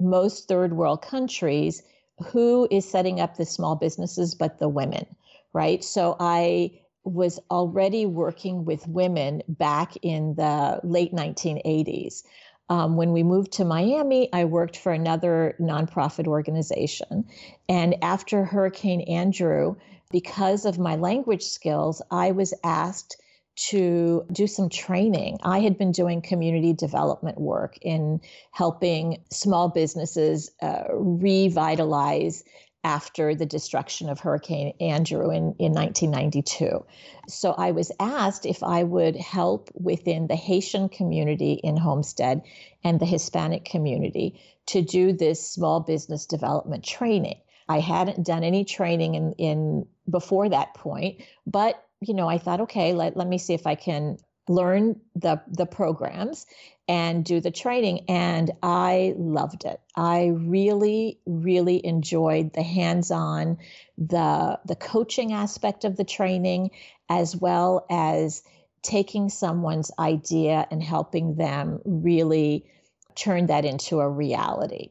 most 0.00 0.48
third 0.48 0.72
world 0.72 1.02
countries, 1.02 1.82
who 2.26 2.68
is 2.70 2.88
setting 2.88 3.20
up 3.20 3.36
the 3.36 3.46
small 3.46 3.76
businesses 3.76 4.34
but 4.34 4.58
the 4.58 4.68
women? 4.68 5.06
right? 5.52 5.82
So 5.84 6.16
I 6.18 6.70
was 7.04 7.40
already 7.50 8.06
working 8.06 8.64
with 8.64 8.86
women 8.86 9.42
back 9.48 9.94
in 10.02 10.34
the 10.34 10.80
late 10.84 11.12
1980s. 11.12 12.22
Um, 12.68 12.96
when 12.96 13.12
we 13.12 13.22
moved 13.22 13.52
to 13.52 13.64
Miami, 13.64 14.32
I 14.32 14.44
worked 14.44 14.76
for 14.76 14.92
another 14.92 15.54
nonprofit 15.60 16.26
organization. 16.26 17.24
And 17.68 17.96
after 18.02 18.44
Hurricane 18.44 19.02
Andrew, 19.02 19.74
because 20.10 20.64
of 20.64 20.78
my 20.78 20.96
language 20.96 21.42
skills, 21.42 22.00
I 22.10 22.30
was 22.30 22.54
asked 22.62 23.20
to 23.54 24.24
do 24.32 24.46
some 24.46 24.68
training. 24.68 25.38
I 25.42 25.60
had 25.60 25.76
been 25.76 25.92
doing 25.92 26.22
community 26.22 26.72
development 26.72 27.38
work 27.38 27.78
in 27.82 28.20
helping 28.50 29.22
small 29.30 29.68
businesses 29.68 30.50
uh, 30.62 30.84
revitalize 30.90 32.44
after 32.84 33.34
the 33.34 33.46
destruction 33.46 34.08
of 34.08 34.18
Hurricane 34.18 34.74
Andrew 34.80 35.30
in, 35.30 35.54
in 35.58 35.72
1992. 35.72 36.84
So 37.28 37.52
I 37.52 37.70
was 37.70 37.92
asked 38.00 38.44
if 38.44 38.62
I 38.62 38.82
would 38.82 39.14
help 39.16 39.70
within 39.74 40.26
the 40.26 40.34
Haitian 40.34 40.88
community 40.88 41.52
in 41.52 41.76
Homestead 41.76 42.42
and 42.82 42.98
the 42.98 43.06
Hispanic 43.06 43.64
community 43.64 44.40
to 44.66 44.82
do 44.82 45.12
this 45.12 45.48
small 45.48 45.80
business 45.80 46.26
development 46.26 46.84
training. 46.84 47.40
I 47.68 47.78
hadn't 47.78 48.26
done 48.26 48.42
any 48.42 48.64
training 48.64 49.14
in, 49.14 49.32
in 49.38 49.86
before 50.10 50.48
that 50.48 50.74
point, 50.74 51.22
but 51.46 51.86
you 52.02 52.14
know, 52.14 52.28
I 52.28 52.38
thought, 52.38 52.62
okay, 52.62 52.92
let, 52.92 53.16
let 53.16 53.28
me 53.28 53.38
see 53.38 53.54
if 53.54 53.66
I 53.66 53.74
can 53.74 54.18
learn 54.48 55.00
the 55.14 55.40
the 55.46 55.66
programs 55.66 56.46
and 56.88 57.24
do 57.24 57.40
the 57.40 57.52
training 57.52 58.04
and 58.08 58.50
i 58.62 59.14
loved 59.16 59.64
it. 59.64 59.80
I 59.94 60.32
really 60.34 61.20
really 61.26 61.84
enjoyed 61.86 62.52
the 62.52 62.62
hands-on 62.62 63.58
the 63.96 64.58
the 64.64 64.74
coaching 64.74 65.32
aspect 65.32 65.84
of 65.84 65.96
the 65.96 66.04
training 66.04 66.72
as 67.08 67.36
well 67.36 67.86
as 67.88 68.42
taking 68.82 69.28
someone's 69.28 69.92
idea 69.96 70.66
and 70.72 70.82
helping 70.82 71.36
them 71.36 71.80
really 71.84 72.66
turn 73.14 73.46
that 73.46 73.64
into 73.64 74.00
a 74.00 74.10
reality. 74.10 74.90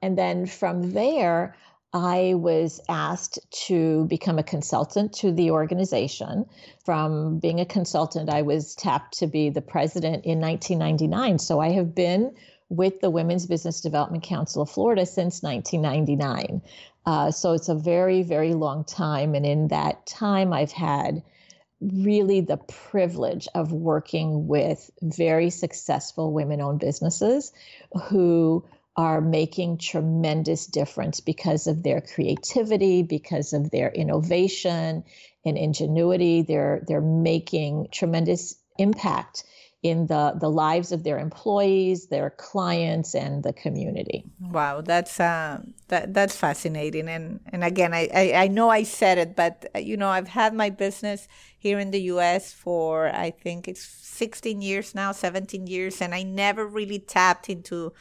And 0.00 0.16
then 0.16 0.46
from 0.46 0.92
there 0.92 1.54
I 1.92 2.34
was 2.36 2.80
asked 2.88 3.38
to 3.66 4.04
become 4.06 4.38
a 4.38 4.42
consultant 4.42 5.12
to 5.14 5.32
the 5.32 5.50
organization. 5.50 6.44
From 6.84 7.38
being 7.38 7.60
a 7.60 7.66
consultant, 7.66 8.28
I 8.28 8.42
was 8.42 8.74
tapped 8.74 9.18
to 9.18 9.26
be 9.26 9.48
the 9.48 9.62
president 9.62 10.26
in 10.26 10.40
1999. 10.40 11.38
So 11.38 11.60
I 11.60 11.70
have 11.70 11.94
been 11.94 12.34
with 12.68 13.00
the 13.00 13.10
Women's 13.10 13.46
Business 13.46 13.80
Development 13.80 14.22
Council 14.22 14.62
of 14.62 14.70
Florida 14.70 15.06
since 15.06 15.42
1999. 15.42 16.60
Uh, 17.06 17.30
so 17.30 17.52
it's 17.54 17.70
a 17.70 17.74
very, 17.74 18.22
very 18.22 18.52
long 18.52 18.84
time. 18.84 19.34
And 19.34 19.46
in 19.46 19.68
that 19.68 20.06
time, 20.06 20.52
I've 20.52 20.72
had 20.72 21.22
really 21.80 22.40
the 22.40 22.58
privilege 22.58 23.48
of 23.54 23.72
working 23.72 24.46
with 24.46 24.90
very 25.00 25.48
successful 25.48 26.32
women 26.32 26.60
owned 26.60 26.80
businesses 26.80 27.52
who 28.08 28.64
are 28.98 29.20
making 29.20 29.78
tremendous 29.78 30.66
difference 30.66 31.20
because 31.20 31.68
of 31.68 31.84
their 31.84 32.00
creativity, 32.00 33.04
because 33.04 33.52
of 33.52 33.70
their 33.70 33.90
innovation 33.92 35.04
and 35.44 35.56
ingenuity. 35.56 36.42
They're 36.42 36.82
they're 36.88 37.00
making 37.00 37.88
tremendous 37.92 38.56
impact 38.76 39.44
in 39.84 40.08
the 40.08 40.36
the 40.40 40.50
lives 40.50 40.90
of 40.90 41.04
their 41.04 41.20
employees, 41.20 42.08
their 42.08 42.30
clients, 42.30 43.14
and 43.14 43.44
the 43.44 43.52
community. 43.52 44.24
Wow, 44.40 44.80
that's 44.80 45.20
uh, 45.20 45.62
that 45.86 46.12
that's 46.12 46.34
fascinating. 46.34 47.08
And 47.08 47.38
and 47.52 47.62
again, 47.62 47.94
I, 47.94 48.08
I 48.12 48.32
I 48.34 48.48
know 48.48 48.68
I 48.68 48.82
said 48.82 49.16
it, 49.18 49.36
but 49.36 49.64
you 49.76 49.96
know 49.96 50.08
I've 50.08 50.26
had 50.26 50.54
my 50.54 50.70
business 50.70 51.28
here 51.56 51.78
in 51.78 51.92
the 51.92 52.02
U.S. 52.14 52.52
for 52.52 53.14
I 53.14 53.30
think 53.30 53.68
it's 53.68 53.86
16 53.86 54.60
years 54.60 54.92
now, 54.92 55.12
17 55.12 55.68
years, 55.68 56.02
and 56.02 56.12
I 56.12 56.24
never 56.24 56.66
really 56.66 56.98
tapped 56.98 57.48
into 57.48 57.92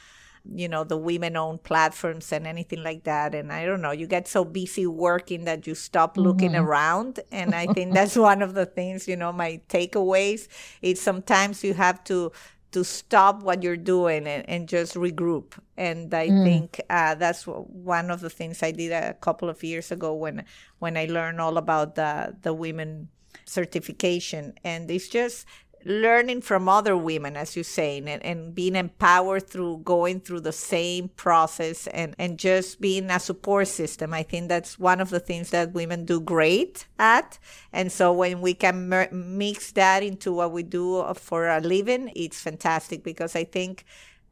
you 0.54 0.68
know 0.68 0.84
the 0.84 0.98
women 0.98 1.36
owned 1.36 1.64
platforms 1.64 2.32
and 2.32 2.48
anything 2.48 2.84
like 2.84 3.04
that. 3.04 3.36
And 3.36 3.52
i 3.52 3.66
don't 3.66 3.82
know 3.82 3.92
you 3.92 4.08
get 4.08 4.28
so 4.28 4.46
busy 4.46 4.88
working 4.88 5.46
that 5.46 5.68
you 5.68 5.76
stop 5.76 6.18
looking 6.18 6.52
mm-hmm. 6.52 6.66
around. 6.66 7.20
And 7.32 7.54
i 7.56 7.68
think 7.68 7.94
that's 7.98 8.16
one 8.16 8.42
of 8.42 8.54
the 8.54 8.66
things 8.66 9.08
you 9.08 9.16
know 9.16 9.32
my 9.32 9.62
takeaways. 9.70 10.48
Is 10.82 11.02
sometimes 11.02 11.64
you 11.64 11.74
have 11.74 12.04
to 12.06 12.32
to 12.72 12.84
stop 12.84 13.44
what 13.44 13.64
you're 13.64 13.78
doing 13.78 14.28
and, 14.28 14.48
and 14.50 14.68
just 14.68 14.96
regroup. 14.96 15.54
And 15.78 16.14
i 16.14 16.28
mm. 16.28 16.44
think 16.44 16.82
uh, 16.90 17.16
that's 17.16 17.44
one 17.44 18.12
of 18.12 18.20
the 18.22 18.30
things 18.30 18.62
i 18.62 18.72
did 18.72 18.92
a 18.92 19.14
couple 19.16 19.50
of 19.50 19.64
years 19.64 19.92
ago 19.92 20.14
when 20.14 20.44
when 20.80 20.98
i 20.98 21.06
learned 21.06 21.40
all 21.40 21.58
about 21.58 21.96
the 21.96 22.36
the 22.42 22.54
women 22.54 23.10
certification. 23.48 24.54
And 24.64 24.90
it's 24.92 25.08
just 25.08 25.46
learning 25.88 26.42
from 26.42 26.68
other 26.68 26.98
women, 26.98 27.38
as 27.38 27.56
you're 27.56 27.64
saying, 27.64 28.10
and, 28.10 28.24
and 28.24 28.54
being 28.54 28.76
empowered 28.76 29.48
through 29.48 29.78
going 29.86 30.20
through 30.20 30.42
the 30.42 30.52
same 30.52 31.08
process 31.10 31.88
and, 31.88 32.14
and 32.20 32.38
just 32.38 32.82
being 32.82 33.10
a 33.10 33.20
support 33.20 33.70
system. 33.70 34.14
I 34.14 34.24
think 34.24 34.50
that's 34.50 34.78
one 34.78 35.00
of 35.00 35.10
the 35.10 35.22
things 35.22 35.50
that 35.52 35.72
women 35.72 36.04
do 36.04 36.20
great 36.20 36.88
at. 37.00 37.40
And 37.72 37.90
so 37.90 38.12
when 38.12 38.42
we 38.42 38.54
can 38.54 38.90
mer- 38.90 39.10
mix 39.14 39.72
that 39.72 40.04
into 40.04 40.34
what 40.34 40.52
we 40.52 40.64
do 40.64 41.00
uh, 41.00 41.14
for 41.14 41.48
a 41.48 41.62
living, 41.62 42.12
it's 42.16 42.42
fantastic 42.42 43.02
because 43.02 43.34
I 43.34 43.46
think 43.46 43.86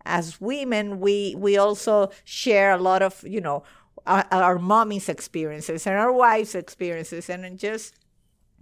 as 0.06 0.42
women, 0.42 1.00
we, 1.00 1.36
we 1.38 1.58
also 1.58 2.12
share 2.26 2.74
a 2.74 2.78
lot 2.78 3.02
of, 3.02 3.24
you 3.26 3.40
know, 3.40 3.64
our, 4.06 4.28
our 4.30 4.60
mommy's 4.60 5.08
experiences 5.08 5.88
and 5.88 5.96
our 5.96 6.12
wives' 6.12 6.54
experiences 6.54 7.30
and 7.30 7.58
just 7.58 7.96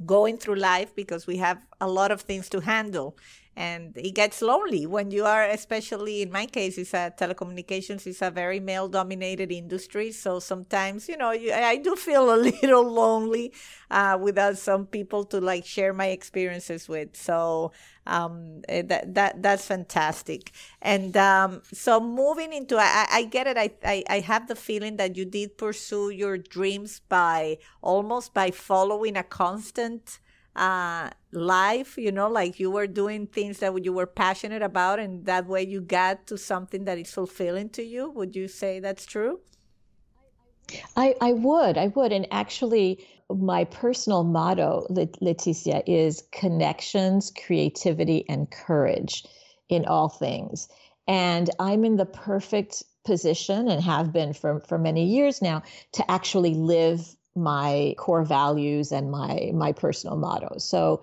going 0.06 0.38
through 0.38 0.56
life 0.56 0.96
because 0.96 1.28
we 1.28 1.38
have 1.38 1.60
a 1.80 1.88
lot 1.88 2.12
of 2.12 2.22
things 2.22 2.50
to 2.50 2.60
handle 2.60 3.16
and 3.56 3.96
it 3.98 4.12
gets 4.16 4.42
lonely 4.42 4.86
when 4.86 5.12
you 5.12 5.26
are 5.26 5.44
especially 5.46 6.22
in 6.22 6.32
my 6.32 6.46
case 6.46 6.78
it's 6.78 6.94
a 6.94 7.14
telecommunications 7.18 8.08
is 8.08 8.22
a 8.22 8.32
very 8.32 8.60
male 8.60 8.88
dominated 8.88 9.52
industry 9.52 10.12
so 10.12 10.40
sometimes 10.40 11.08
you 11.08 11.16
know 11.18 11.32
you, 11.32 11.52
i 11.54 11.76
do 11.78 11.96
feel 11.96 12.34
a 12.34 12.38
little 12.62 12.84
lonely 12.90 13.54
uh, 13.92 14.18
without 14.20 14.58
some 14.58 14.86
people 14.86 15.24
to 15.24 15.40
like 15.40 15.66
share 15.66 15.94
my 15.94 16.08
experiences 16.08 16.90
with 16.90 17.16
so 17.16 17.72
um, 18.06 18.62
eh, 18.68 18.82
that 18.84 19.14
that 19.16 19.42
that's 19.42 19.66
fantastic. 19.66 20.52
And 20.82 21.16
um, 21.16 21.62
so 21.72 22.00
moving 22.02 22.52
into, 22.52 22.78
I, 22.78 23.08
I 23.10 23.24
get 23.24 23.48
it. 23.48 23.58
I, 23.58 23.72
I 23.84 24.04
I 24.10 24.20
have 24.20 24.48
the 24.48 24.56
feeling 24.56 24.98
that 24.98 25.16
you 25.16 25.26
did 25.26 25.58
pursue 25.58 26.10
your 26.10 26.38
dreams 26.38 27.02
by 27.08 27.58
almost 27.82 28.34
by 28.34 28.52
following 28.52 29.16
a 29.16 29.24
constant 29.24 30.20
uh, 30.56 31.10
life, 31.36 31.98
you 31.98 32.12
know, 32.12 32.30
like 32.30 32.60
you 32.60 32.72
were 32.72 32.88
doing 32.88 33.28
things 33.28 33.60
that 33.60 33.84
you 33.84 33.94
were 33.94 34.06
passionate 34.06 34.62
about, 34.62 35.00
and 35.00 35.26
that 35.26 35.48
way 35.48 35.64
you 35.64 35.82
got 35.82 36.28
to 36.28 36.38
something 36.38 36.86
that 36.86 36.98
is 36.98 37.12
fulfilling 37.12 37.70
to 37.70 37.84
you. 37.84 38.10
Would 38.12 38.36
you 38.36 38.48
say 38.48 38.80
that's 38.80 39.06
true? 39.06 39.40
I, 40.96 41.16
I 41.22 41.34
would, 41.34 41.78
I 41.78 41.88
would. 41.88 42.12
And 42.12 42.28
actually, 42.32 43.06
my 43.30 43.66
personal 43.66 44.24
motto, 44.24 44.86
Leticia, 44.90 45.84
is 45.86 46.24
connections, 46.32 47.32
creativity, 47.46 48.26
and 48.30 48.50
courage 48.50 49.26
in 49.70 49.86
all 49.86 50.10
things. 50.10 50.68
And 51.08 51.50
I'm 51.60 51.84
in 51.84 51.98
the 51.98 52.06
perfect 52.06 52.84
position 53.04 53.68
and 53.68 53.84
have 53.84 54.14
been 54.14 54.34
for, 54.34 54.62
for 54.62 54.78
many 54.78 55.06
years 55.06 55.42
now 55.42 55.64
to 55.94 56.10
actually 56.10 56.54
live 56.54 57.16
my 57.36 57.96
core 57.98 58.24
values 58.24 58.92
and 58.92 59.10
my 59.10 59.52
my 59.54 59.72
personal 59.72 60.16
motto. 60.16 60.56
So 60.60 61.02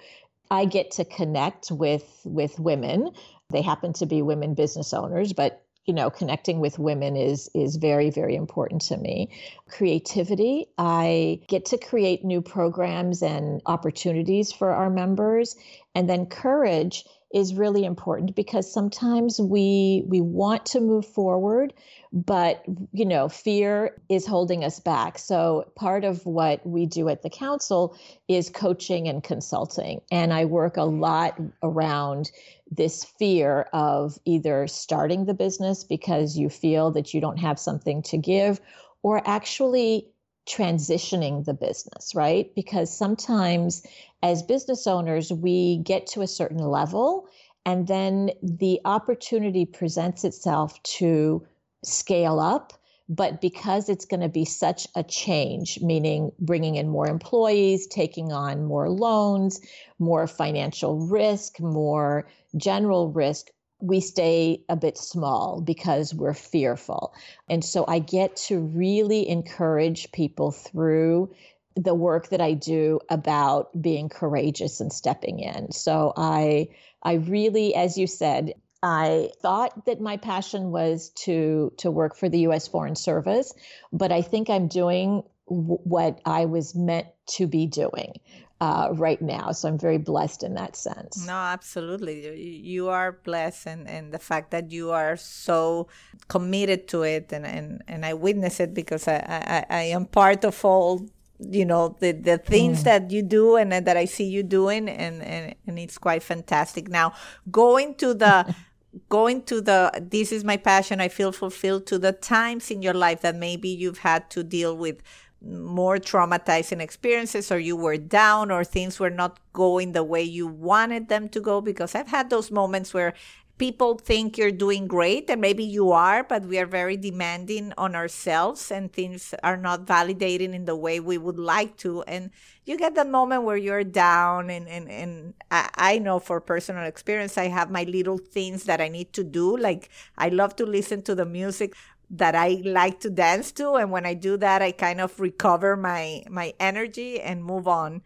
I 0.50 0.64
get 0.64 0.90
to 0.92 1.04
connect 1.04 1.71
with 1.71 2.21
with 2.25 2.59
women. 2.59 3.11
They 3.50 3.62
happen 3.62 3.92
to 3.95 4.07
be 4.07 4.23
women 4.23 4.54
business 4.54 4.92
owners, 4.92 5.33
but 5.33 5.62
you 5.87 5.95
know 5.95 6.11
connecting 6.11 6.61
with 6.61 6.78
women 6.78 7.16
is 7.16 7.50
is 7.54 7.76
very 7.76 8.11
very 8.11 8.37
important 8.37 8.83
to 8.83 8.97
me 8.97 9.30
creativity 9.69 10.66
i 10.78 11.40
get 11.49 11.64
to 11.64 11.78
create 11.78 12.23
new 12.25 12.42
programs 12.42 13.23
and 13.23 13.62
opportunities 13.66 14.52
for 14.52 14.71
our 14.71 14.90
members 14.90 15.57
and 15.95 16.09
then 16.09 16.26
courage 16.26 17.04
is 17.32 17.54
really 17.54 17.84
important 17.84 18.34
because 18.34 18.72
sometimes 18.72 19.40
we 19.40 20.04
we 20.06 20.20
want 20.20 20.66
to 20.66 20.80
move 20.80 21.06
forward 21.06 21.72
but 22.12 22.64
you 22.92 23.04
know 23.04 23.28
fear 23.28 23.96
is 24.08 24.26
holding 24.26 24.64
us 24.64 24.80
back. 24.80 25.18
So 25.18 25.70
part 25.76 26.04
of 26.04 26.26
what 26.26 26.64
we 26.66 26.87
do 26.87 27.08
at 27.08 27.22
the 27.22 27.30
council 27.30 27.96
is 28.28 28.50
coaching 28.50 29.08
and 29.08 29.22
consulting. 29.22 30.00
And 30.10 30.32
i 30.32 30.44
work 30.44 30.76
a 30.76 30.84
lot 30.84 31.38
around 31.62 32.30
this 32.70 33.04
fear 33.04 33.68
of 33.72 34.18
either 34.25 34.66
starting 34.66 35.25
the 35.25 35.34
business 35.34 35.84
because 35.84 36.37
you 36.37 36.49
feel 36.49 36.90
that 36.92 37.14
you 37.14 37.20
don't 37.20 37.38
have 37.38 37.58
something 37.58 38.02
to 38.02 38.18
give 38.18 38.60
or 39.02 39.22
actually 39.26 40.08
transitioning 40.49 41.44
the 41.44 41.54
business, 41.54 42.14
right? 42.14 42.54
Because 42.54 42.97
sometimes 42.97 43.87
as 44.23 44.42
business 44.42 44.87
owners, 44.87 45.32
we 45.32 45.78
get 45.78 46.06
to 46.09 46.23
a 46.23 46.26
certain 46.26 46.59
level 46.59 47.28
and 47.66 47.87
then 47.87 48.30
the 48.42 48.80
opportunity 48.85 49.64
presents 49.64 50.25
itself 50.25 50.82
to 50.82 51.47
scale 51.85 52.40
up. 52.40 52.73
But 53.09 53.40
because 53.40 53.88
it's 53.88 54.04
going 54.04 54.20
to 54.20 54.28
be 54.28 54.44
such 54.44 54.87
a 54.94 55.02
change, 55.02 55.80
meaning 55.80 56.30
bringing 56.38 56.76
in 56.76 56.88
more 56.88 57.09
employees, 57.09 57.88
taking 57.88 58.32
on 58.32 58.64
more 58.64 58.88
loans, 58.88 59.61
more 59.99 60.28
financial 60.28 61.00
risk, 61.00 61.59
more 61.59 62.28
general 62.56 63.11
risk, 63.11 63.49
we 63.80 64.00
stay 64.00 64.62
a 64.68 64.76
bit 64.76 64.99
small 64.99 65.60
because 65.60 66.14
we're 66.14 66.34
fearful. 66.34 67.14
And 67.49 67.64
so 67.64 67.84
I 67.87 67.99
get 67.99 68.37
to 68.49 68.58
really 68.58 69.28
encourage 69.28 70.12
people 70.12 70.50
through 70.50 71.34
the 71.76 71.94
work 71.94 72.28
that 72.28 72.40
I 72.40 72.54
do 72.54 73.00
about 73.08 73.80
being 73.80 74.08
courageous 74.08 74.80
and 74.80 74.92
stepping 74.92 75.40
in. 75.40 75.72
So 75.72 76.12
I 76.16 76.68
I 77.02 77.14
really 77.14 77.75
as 77.75 77.96
you 77.96 78.06
said 78.06 78.54
I 78.82 79.30
thought 79.42 79.84
that 79.87 80.00
my 80.00 80.16
passion 80.16 80.70
was 80.70 81.10
to 81.25 81.72
to 81.78 81.90
work 81.90 82.16
for 82.16 82.28
the 82.28 82.40
US 82.40 82.66
Foreign 82.66 82.96
Service, 82.96 83.52
but 83.92 84.10
I 84.12 84.22
think 84.22 84.50
I'm 84.50 84.68
doing 84.68 85.22
w- 85.49 85.78
what 85.84 86.20
I 86.25 86.46
was 86.46 86.75
meant 86.75 87.06
to 87.37 87.46
be 87.46 87.66
doing 87.66 88.14
uh, 88.61 88.90
right 88.93 89.21
now. 89.23 89.52
So 89.52 89.69
I'm 89.69 89.79
very 89.79 89.99
blessed 89.99 90.43
in 90.43 90.55
that 90.55 90.76
sense. 90.76 91.26
No, 91.26 91.33
absolutely. 91.33 92.37
You 92.37 92.88
are 92.88 93.12
blessed, 93.12 93.67
and, 93.67 93.88
and 93.88 94.12
the 94.12 94.19
fact 94.19 94.50
that 94.50 94.71
you 94.71 94.90
are 94.90 95.17
so 95.17 95.88
committed 96.29 96.87
to 96.88 97.02
it, 97.02 97.33
and, 97.33 97.47
and, 97.47 97.83
and 97.88 98.05
I 98.05 98.14
witness 98.14 98.61
it 98.61 98.75
because 98.75 99.09
I, 99.09 99.17
I, 99.17 99.67
I 99.71 99.83
am 99.85 100.07
part 100.07 100.45
of 100.45 100.62
all 100.64 101.07
you 101.43 101.64
know 101.64 101.97
the 102.00 102.12
the 102.12 102.37
things 102.37 102.81
mm. 102.81 102.85
that 102.85 103.11
you 103.11 103.23
do 103.23 103.57
and 103.57 103.73
that 103.73 103.97
I 103.97 104.05
see 104.05 104.25
you 104.25 104.43
doing 104.43 104.90
and, 104.90 105.23
and 105.23 105.55
and 105.67 105.79
it's 105.79 105.97
quite 105.97 106.23
fantastic 106.23 106.88
now 106.88 107.14
going 107.50 107.95
to 107.95 108.12
the 108.12 108.55
going 109.09 109.43
to 109.45 109.62
the 109.62 109.90
this 110.11 110.33
is 110.33 110.45
my 110.45 110.57
passion 110.57 111.00
i 111.00 111.09
feel 111.09 111.31
fulfilled 111.31 111.87
to 111.87 111.99
the 111.99 112.12
times 112.12 112.70
in 112.70 112.83
your 112.83 112.92
life 112.92 113.20
that 113.20 113.37
maybe 113.37 113.68
you've 113.68 113.99
had 113.99 114.29
to 114.29 114.42
deal 114.42 114.77
with 114.77 115.01
more 115.42 115.96
traumatizing 115.96 116.81
experiences 116.81 117.50
or 117.50 117.59
you 117.59 117.76
were 117.76 117.96
down 117.96 118.50
or 118.50 118.62
things 118.62 119.00
were 119.00 119.11
not 119.11 119.40
going 119.53 119.92
the 119.92 120.05
way 120.05 120.22
you 120.22 120.46
wanted 120.46 121.09
them 121.09 121.29
to 121.29 121.40
go? 121.40 121.61
Because 121.61 121.94
i've 121.94 122.09
had 122.09 122.31
those 122.31 122.50
moments 122.50 122.92
where 122.92 123.14
people 123.61 123.98
think 123.98 124.38
you're 124.38 124.50
doing 124.50 124.87
great 124.87 125.29
and 125.29 125.38
maybe 125.38 125.62
you 125.62 125.92
are 125.92 126.24
but 126.24 126.46
we 126.46 126.59
are 126.59 126.64
very 126.64 126.96
demanding 126.96 127.74
on 127.76 127.94
ourselves 127.94 128.70
and 128.72 128.90
things 128.90 129.35
are 129.42 129.59
not 129.59 129.85
validating 129.85 130.55
in 130.55 130.64
the 130.64 130.74
way 130.74 130.98
we 130.98 131.18
would 131.18 131.38
like 131.38 131.76
to. 131.76 132.03
And 132.05 132.31
you 132.64 132.79
get 132.79 132.94
the 132.94 133.05
moment 133.05 133.42
where 133.42 133.59
you're 133.59 133.85
down 133.85 134.48
and 134.48 134.66
and, 134.66 134.88
and 134.88 135.35
I, 135.50 135.68
I 135.76 135.98
know 135.98 136.18
for 136.18 136.40
personal 136.40 136.87
experience 136.87 137.37
i 137.37 137.48
have 137.48 137.70
my 137.70 137.85
little 137.85 138.16
things 138.16 138.64
that 138.64 138.81
i 138.81 138.88
need 138.88 139.12
to 139.12 139.22
do. 139.22 139.59
Like 139.59 139.90
i 140.16 140.31
love 140.31 140.57
to 140.57 140.64
listen 140.64 141.03
to 141.03 141.14
the 141.14 141.26
music 141.26 141.74
that 142.11 142.35
I 142.35 142.61
like 142.64 143.01
to 143.01 143.11
dance 143.11 143.53
to 143.53 143.75
and 143.75 143.90
when 143.90 144.05
I 144.07 144.14
do 144.14 144.37
that 144.38 144.62
I 144.62 144.73
kind 144.73 145.01
of 145.01 145.18
recover 145.20 145.77
my 145.77 146.23
my 146.29 146.55
energy 146.59 147.20
and 147.20 147.44
move 147.44 147.68
on 147.68 148.03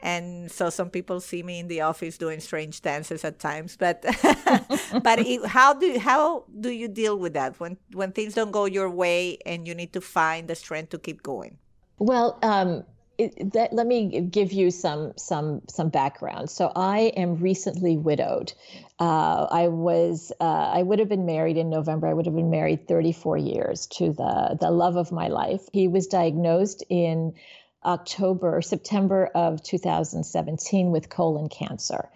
and 0.00 0.50
so 0.50 0.70
some 0.70 0.90
people 0.90 1.20
see 1.20 1.42
me 1.42 1.58
in 1.58 1.66
the 1.66 1.80
office 1.80 2.18
doing 2.18 2.38
strange 2.40 2.80
dances 2.82 3.24
at 3.24 3.38
times 3.40 3.76
but 3.76 4.02
but 5.02 5.18
it, 5.18 5.44
how 5.46 5.74
do 5.74 5.98
how 5.98 6.44
do 6.60 6.70
you 6.70 6.88
deal 6.88 7.18
with 7.18 7.34
that 7.34 7.58
when 7.58 7.76
when 7.92 8.12
things 8.12 8.34
don't 8.34 8.52
go 8.52 8.64
your 8.64 8.88
way 8.88 9.38
and 9.44 9.66
you 9.66 9.74
need 9.74 9.92
to 9.92 10.00
find 10.00 10.48
the 10.48 10.54
strength 10.54 10.90
to 10.90 10.98
keep 10.98 11.22
going 11.22 11.58
well 11.98 12.38
um, 12.42 12.84
it, 13.18 13.52
that, 13.52 13.72
let 13.72 13.86
me 13.86 14.20
give 14.20 14.52
you 14.52 14.70
some 14.70 15.12
some 15.16 15.60
some 15.68 15.88
background. 15.88 16.48
So 16.50 16.72
I 16.74 17.12
am 17.16 17.36
recently 17.36 17.96
widowed. 17.96 18.52
Uh, 19.00 19.46
I 19.50 19.68
was 19.68 20.32
uh, 20.40 20.44
I 20.44 20.82
would 20.82 20.98
have 20.98 21.08
been 21.08 21.26
married 21.26 21.56
in 21.56 21.70
November. 21.70 22.08
I 22.08 22.14
would 22.14 22.26
have 22.26 22.34
been 22.34 22.50
married 22.50 22.88
34 22.88 23.38
years 23.38 23.86
to 23.98 24.12
the 24.12 24.56
the 24.60 24.70
love 24.70 24.96
of 24.96 25.12
my 25.12 25.28
life. 25.28 25.62
He 25.72 25.86
was 25.86 26.08
diagnosed 26.08 26.82
in 26.88 27.34
October, 27.84 28.60
September 28.60 29.26
of 29.34 29.62
2017 29.62 30.90
with 30.90 31.08
colon 31.08 31.48
cancer. 31.48 32.10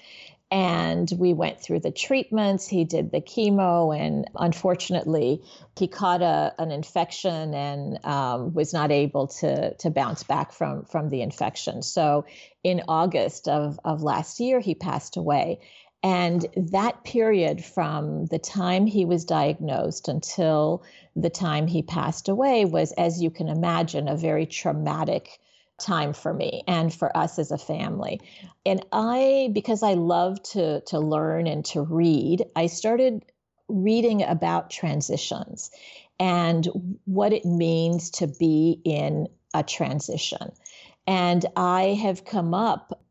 And 0.50 1.10
we 1.16 1.32
went 1.32 1.62
through 1.62 1.80
the 1.80 1.90
treatments. 1.90 2.68
He 2.68 2.84
did 2.84 3.10
the 3.10 3.22
chemo, 3.22 3.98
and 3.98 4.26
unfortunately, 4.34 5.42
he 5.78 5.88
caught 5.88 6.20
a, 6.20 6.54
an 6.58 6.70
infection 6.70 7.54
and 7.54 8.04
um, 8.04 8.52
was 8.52 8.74
not 8.74 8.90
able 8.90 9.28
to, 9.28 9.74
to 9.76 9.88
bounce 9.88 10.24
back 10.24 10.52
from, 10.52 10.84
from 10.84 11.08
the 11.08 11.22
infection. 11.22 11.80
So, 11.80 12.26
in 12.62 12.82
August 12.86 13.48
of, 13.48 13.80
of 13.82 14.02
last 14.02 14.40
year, 14.40 14.60
he 14.60 14.74
passed 14.74 15.16
away. 15.16 15.60
And 16.02 16.46
that 16.56 17.04
period 17.04 17.64
from 17.64 18.26
the 18.26 18.38
time 18.38 18.86
he 18.86 19.04
was 19.04 19.24
diagnosed 19.24 20.08
until 20.08 20.82
the 21.14 21.30
time 21.30 21.68
he 21.68 21.82
passed 21.82 22.28
away 22.28 22.64
was, 22.64 22.92
as 22.92 23.22
you 23.22 23.30
can 23.30 23.48
imagine, 23.48 24.08
a 24.08 24.16
very 24.16 24.46
traumatic 24.46 25.38
time 25.78 26.12
for 26.12 26.32
me 26.32 26.64
and 26.66 26.92
for 26.92 27.16
us 27.16 27.38
as 27.38 27.50
a 27.50 27.58
family. 27.58 28.20
And 28.66 28.84
I, 28.92 29.50
because 29.52 29.82
I 29.82 29.94
love 29.94 30.42
to, 30.44 30.80
to 30.82 30.98
learn 30.98 31.46
and 31.46 31.64
to 31.66 31.82
read, 31.82 32.44
I 32.56 32.66
started 32.66 33.24
reading 33.68 34.22
about 34.22 34.70
transitions 34.70 35.70
and 36.18 36.68
what 37.04 37.32
it 37.32 37.44
means 37.44 38.10
to 38.10 38.26
be 38.26 38.80
in 38.84 39.28
a 39.54 39.62
transition. 39.62 40.52
And 41.06 41.44
I 41.56 41.98
have 42.02 42.24
come 42.24 42.54
up 42.54 43.02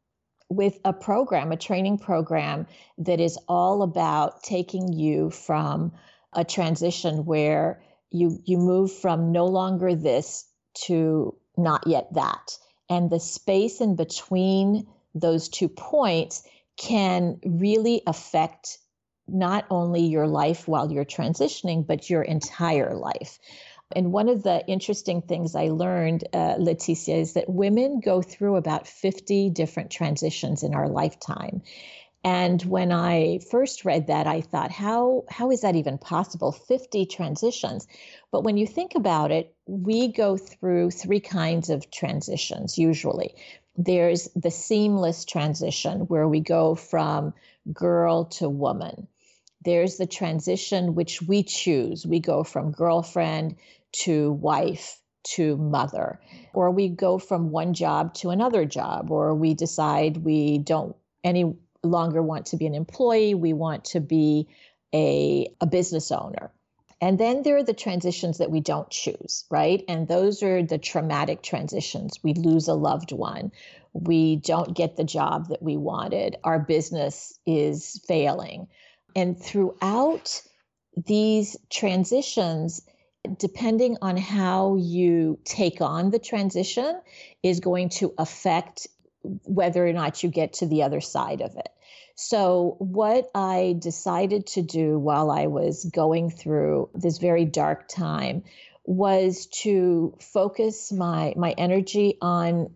with 0.51 0.77
a 0.83 0.91
program, 0.91 1.51
a 1.53 1.57
training 1.57 1.97
program 1.97 2.67
that 2.97 3.21
is 3.21 3.39
all 3.47 3.83
about 3.83 4.43
taking 4.43 4.91
you 4.91 5.29
from 5.29 5.93
a 6.33 6.43
transition 6.43 7.25
where 7.25 7.81
you 8.09 8.37
you 8.43 8.57
move 8.57 8.91
from 8.91 9.31
no 9.31 9.45
longer 9.45 9.95
this 9.95 10.45
to 10.73 11.35
not 11.57 11.87
yet 11.87 12.13
that. 12.13 12.57
And 12.89 13.09
the 13.09 13.19
space 13.19 13.79
in 13.79 13.95
between 13.95 14.87
those 15.15 15.47
two 15.47 15.69
points 15.69 16.43
can 16.75 17.39
really 17.45 18.01
affect 18.05 18.77
not 19.27 19.65
only 19.69 20.01
your 20.01 20.27
life 20.27 20.67
while 20.67 20.91
you're 20.91 21.05
transitioning, 21.05 21.87
but 21.87 22.09
your 22.09 22.23
entire 22.23 22.93
life. 22.93 23.39
And 23.95 24.11
one 24.11 24.29
of 24.29 24.43
the 24.43 24.65
interesting 24.67 25.21
things 25.21 25.55
I 25.55 25.67
learned, 25.67 26.23
uh, 26.33 26.55
Leticia, 26.55 27.17
is 27.17 27.33
that 27.33 27.49
women 27.49 27.99
go 27.99 28.21
through 28.21 28.55
about 28.55 28.87
50 28.87 29.49
different 29.51 29.91
transitions 29.91 30.63
in 30.63 30.73
our 30.73 30.89
lifetime. 30.89 31.61
And 32.23 32.61
when 32.63 32.91
I 32.91 33.39
first 33.49 33.83
read 33.83 34.07
that, 34.07 34.27
I 34.27 34.41
thought, 34.41 34.71
how, 34.71 35.23
how 35.29 35.49
is 35.49 35.61
that 35.61 35.75
even 35.75 35.97
possible? 35.97 36.51
50 36.51 37.07
transitions. 37.07 37.87
But 38.31 38.43
when 38.43 38.57
you 38.57 38.67
think 38.67 38.93
about 38.95 39.31
it, 39.31 39.55
we 39.65 40.09
go 40.09 40.37
through 40.37 40.91
three 40.91 41.19
kinds 41.19 41.69
of 41.69 41.89
transitions 41.89 42.77
usually. 42.77 43.33
there's 43.77 44.27
the 44.35 44.51
seamless 44.51 45.25
transition 45.25 46.01
where 46.01 46.27
we 46.27 46.41
go 46.41 46.75
from 46.75 47.33
girl 47.71 48.25
to 48.25 48.49
woman. 48.49 49.07
There's 49.63 49.97
the 49.97 50.07
transition 50.07 50.95
which 50.95 51.21
we 51.21 51.43
choose. 51.43 52.05
We 52.05 52.19
go 52.19 52.43
from 52.43 52.71
girlfriend 52.71 53.55
to 53.93 54.31
wife 54.33 54.99
to 55.23 55.55
mother, 55.57 56.19
or 56.53 56.71
we 56.71 56.89
go 56.89 57.17
from 57.19 57.51
one 57.51 57.73
job 57.73 58.13
to 58.15 58.29
another 58.29 58.65
job, 58.65 59.11
or 59.11 59.35
we 59.35 59.53
decide 59.53 60.17
we 60.17 60.57
don't 60.57 60.95
any 61.23 61.55
longer 61.83 62.21
want 62.21 62.47
to 62.47 62.57
be 62.57 62.65
an 62.65 62.75
employee, 62.75 63.33
we 63.35 63.53
want 63.53 63.85
to 63.85 63.99
be 63.99 64.47
a, 64.93 65.47
a 65.61 65.65
business 65.65 66.11
owner. 66.11 66.51
And 66.99 67.19
then 67.19 67.41
there 67.41 67.57
are 67.57 67.63
the 67.63 67.73
transitions 67.73 68.37
that 68.37 68.51
we 68.51 68.59
don't 68.59 68.89
choose, 68.91 69.45
right? 69.49 69.83
And 69.87 70.07
those 70.07 70.43
are 70.43 70.61
the 70.61 70.77
traumatic 70.77 71.41
transitions. 71.41 72.19
We 72.23 72.33
lose 72.35 72.67
a 72.67 72.75
loved 72.75 73.11
one. 73.11 73.51
We 73.93 74.35
don't 74.35 74.75
get 74.75 74.97
the 74.97 75.03
job 75.03 75.49
that 75.49 75.63
we 75.63 75.77
wanted. 75.77 76.37
Our 76.43 76.59
business 76.59 77.37
is 77.47 77.99
failing. 78.07 78.67
And 79.15 79.39
throughout 79.39 80.41
these 80.95 81.57
transitions, 81.71 82.81
depending 83.37 83.97
on 84.01 84.17
how 84.17 84.75
you 84.77 85.39
take 85.43 85.81
on 85.81 86.11
the 86.11 86.19
transition, 86.19 86.99
is 87.43 87.59
going 87.59 87.89
to 87.89 88.13
affect 88.17 88.87
whether 89.23 89.85
or 89.85 89.93
not 89.93 90.23
you 90.23 90.29
get 90.29 90.53
to 90.53 90.65
the 90.65 90.83
other 90.83 91.01
side 91.01 91.41
of 91.41 91.55
it. 91.55 91.69
So, 92.15 92.75
what 92.79 93.29
I 93.33 93.75
decided 93.79 94.47
to 94.47 94.61
do 94.61 94.99
while 94.99 95.31
I 95.31 95.47
was 95.47 95.85
going 95.85 96.29
through 96.29 96.89
this 96.93 97.17
very 97.17 97.45
dark 97.45 97.87
time 97.87 98.43
was 98.85 99.45
to 99.47 100.15
focus 100.19 100.91
my 100.91 101.33
my 101.37 101.51
energy 101.57 102.17
on 102.21 102.73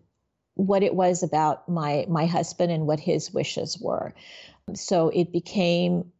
what 0.54 0.82
it 0.82 0.94
was 0.94 1.22
about 1.22 1.68
my 1.68 2.06
my 2.08 2.26
husband 2.26 2.72
and 2.72 2.86
what 2.86 3.00
his 3.00 3.32
wishes 3.32 3.78
were. 3.78 4.14
So 4.74 5.10
it 5.10 5.32
became 5.32 6.12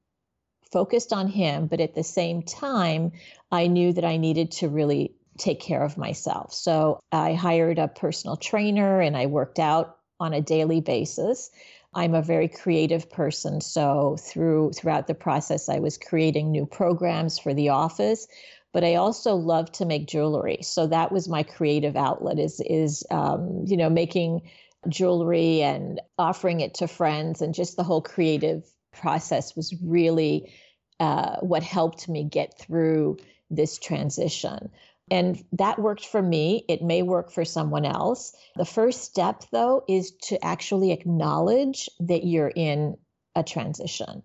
focused 0.76 1.10
on 1.10 1.26
him, 1.26 1.68
but 1.68 1.80
at 1.80 1.94
the 1.94 2.04
same 2.04 2.42
time, 2.42 3.10
I 3.50 3.66
knew 3.66 3.94
that 3.94 4.04
I 4.04 4.18
needed 4.18 4.50
to 4.60 4.68
really 4.68 5.14
take 5.38 5.58
care 5.58 5.82
of 5.82 5.96
myself. 5.96 6.52
So 6.52 7.00
I 7.10 7.32
hired 7.32 7.78
a 7.78 7.88
personal 7.88 8.36
trainer 8.36 9.00
and 9.00 9.16
I 9.16 9.24
worked 9.24 9.58
out 9.58 9.96
on 10.20 10.34
a 10.34 10.42
daily 10.42 10.82
basis. 10.82 11.50
I'm 11.94 12.14
a 12.14 12.20
very 12.20 12.48
creative 12.48 13.08
person, 13.08 13.62
so 13.62 14.18
through 14.20 14.72
throughout 14.72 15.06
the 15.06 15.14
process, 15.14 15.70
I 15.70 15.78
was 15.78 15.96
creating 15.96 16.50
new 16.50 16.66
programs 16.66 17.38
for 17.38 17.54
the 17.54 17.70
office. 17.70 18.28
But 18.74 18.84
I 18.84 18.96
also 18.96 19.34
love 19.34 19.72
to 19.72 19.86
make 19.86 20.06
jewelry, 20.06 20.58
so 20.60 20.88
that 20.88 21.10
was 21.10 21.26
my 21.26 21.42
creative 21.42 21.96
outlet. 21.96 22.38
Is 22.38 22.60
is 22.60 23.02
um, 23.10 23.64
you 23.64 23.78
know 23.78 23.88
making 23.88 24.42
jewelry 24.90 25.62
and 25.62 26.02
offering 26.18 26.60
it 26.60 26.74
to 26.74 26.86
friends, 26.86 27.40
and 27.40 27.54
just 27.54 27.78
the 27.78 27.82
whole 27.82 28.02
creative 28.02 28.62
process 28.92 29.56
was 29.56 29.74
really 29.82 30.52
uh, 31.00 31.36
what 31.40 31.62
helped 31.62 32.08
me 32.08 32.24
get 32.24 32.58
through 32.58 33.18
this 33.50 33.78
transition. 33.78 34.70
And 35.10 35.44
that 35.52 35.78
worked 35.78 36.06
for 36.06 36.20
me. 36.20 36.64
It 36.68 36.82
may 36.82 37.02
work 37.02 37.30
for 37.30 37.44
someone 37.44 37.84
else. 37.84 38.34
The 38.56 38.64
first 38.64 39.04
step, 39.04 39.44
though, 39.52 39.84
is 39.88 40.10
to 40.22 40.44
actually 40.44 40.90
acknowledge 40.90 41.88
that 42.00 42.24
you're 42.24 42.52
in 42.54 42.96
a 43.36 43.44
transition. 43.44 44.22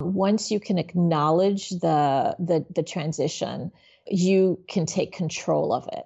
Once 0.00 0.50
you 0.50 0.58
can 0.58 0.78
acknowledge 0.78 1.70
the, 1.70 2.34
the, 2.40 2.66
the 2.74 2.82
transition, 2.82 3.70
you 4.06 4.58
can 4.66 4.86
take 4.86 5.12
control 5.12 5.72
of 5.72 5.88
it 5.92 6.04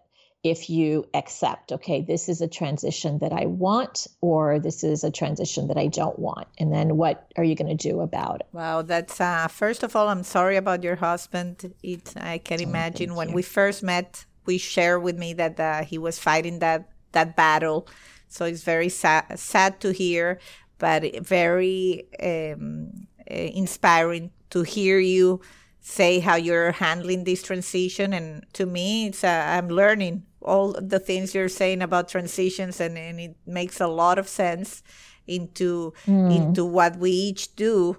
if 0.50 0.70
you 0.70 1.06
accept, 1.14 1.72
okay, 1.72 2.00
this 2.00 2.28
is 2.28 2.40
a 2.40 2.48
transition 2.48 3.18
that 3.18 3.32
I 3.32 3.46
want, 3.46 4.06
or 4.20 4.58
this 4.58 4.84
is 4.84 5.04
a 5.04 5.10
transition 5.10 5.68
that 5.68 5.76
I 5.76 5.86
don't 5.86 6.18
want. 6.18 6.48
And 6.58 6.72
then 6.72 6.96
what 6.96 7.30
are 7.36 7.44
you 7.44 7.54
going 7.54 7.76
to 7.76 7.88
do 7.90 8.00
about 8.00 8.40
it? 8.40 8.46
Wow, 8.52 8.82
that's 8.82 9.20
uh, 9.20 9.48
first 9.48 9.82
of 9.82 9.94
all, 9.96 10.08
I'm 10.08 10.22
sorry 10.22 10.56
about 10.56 10.82
your 10.82 10.96
husband. 10.96 11.74
It, 11.82 12.14
I 12.16 12.38
can 12.38 12.60
oh, 12.60 12.68
imagine 12.68 13.14
when 13.14 13.30
you. 13.30 13.34
we 13.34 13.42
first 13.42 13.82
met, 13.82 14.24
we 14.46 14.58
shared 14.58 15.02
with 15.02 15.16
me 15.18 15.34
that 15.34 15.58
uh, 15.60 15.84
he 15.84 15.98
was 15.98 16.18
fighting 16.18 16.58
that 16.60 16.90
that 17.12 17.36
battle. 17.36 17.88
So 18.28 18.44
it's 18.44 18.62
very 18.62 18.90
sad, 18.90 19.38
sad 19.38 19.80
to 19.80 19.92
hear, 19.92 20.38
but 20.78 21.26
very 21.26 22.06
um, 22.22 23.06
eh, 23.26 23.50
inspiring 23.54 24.30
to 24.50 24.62
hear 24.62 24.98
you 24.98 25.40
say 25.80 26.20
how 26.20 26.36
you're 26.36 26.72
handling 26.72 27.24
this 27.24 27.42
transition. 27.42 28.12
And 28.12 28.44
to 28.52 28.66
me, 28.66 29.06
it's 29.06 29.24
uh, 29.24 29.44
I'm 29.48 29.68
learning 29.68 30.24
all 30.40 30.76
the 30.80 30.98
things 30.98 31.34
you're 31.34 31.48
saying 31.48 31.82
about 31.82 32.08
transitions, 32.08 32.80
and, 32.80 32.96
and 32.96 33.20
it 33.20 33.36
makes 33.46 33.80
a 33.80 33.88
lot 33.88 34.18
of 34.18 34.28
sense 34.28 34.82
into 35.26 35.92
mm. 36.06 36.34
into 36.34 36.64
what 36.64 36.96
we 36.96 37.10
each 37.10 37.54
do. 37.56 37.98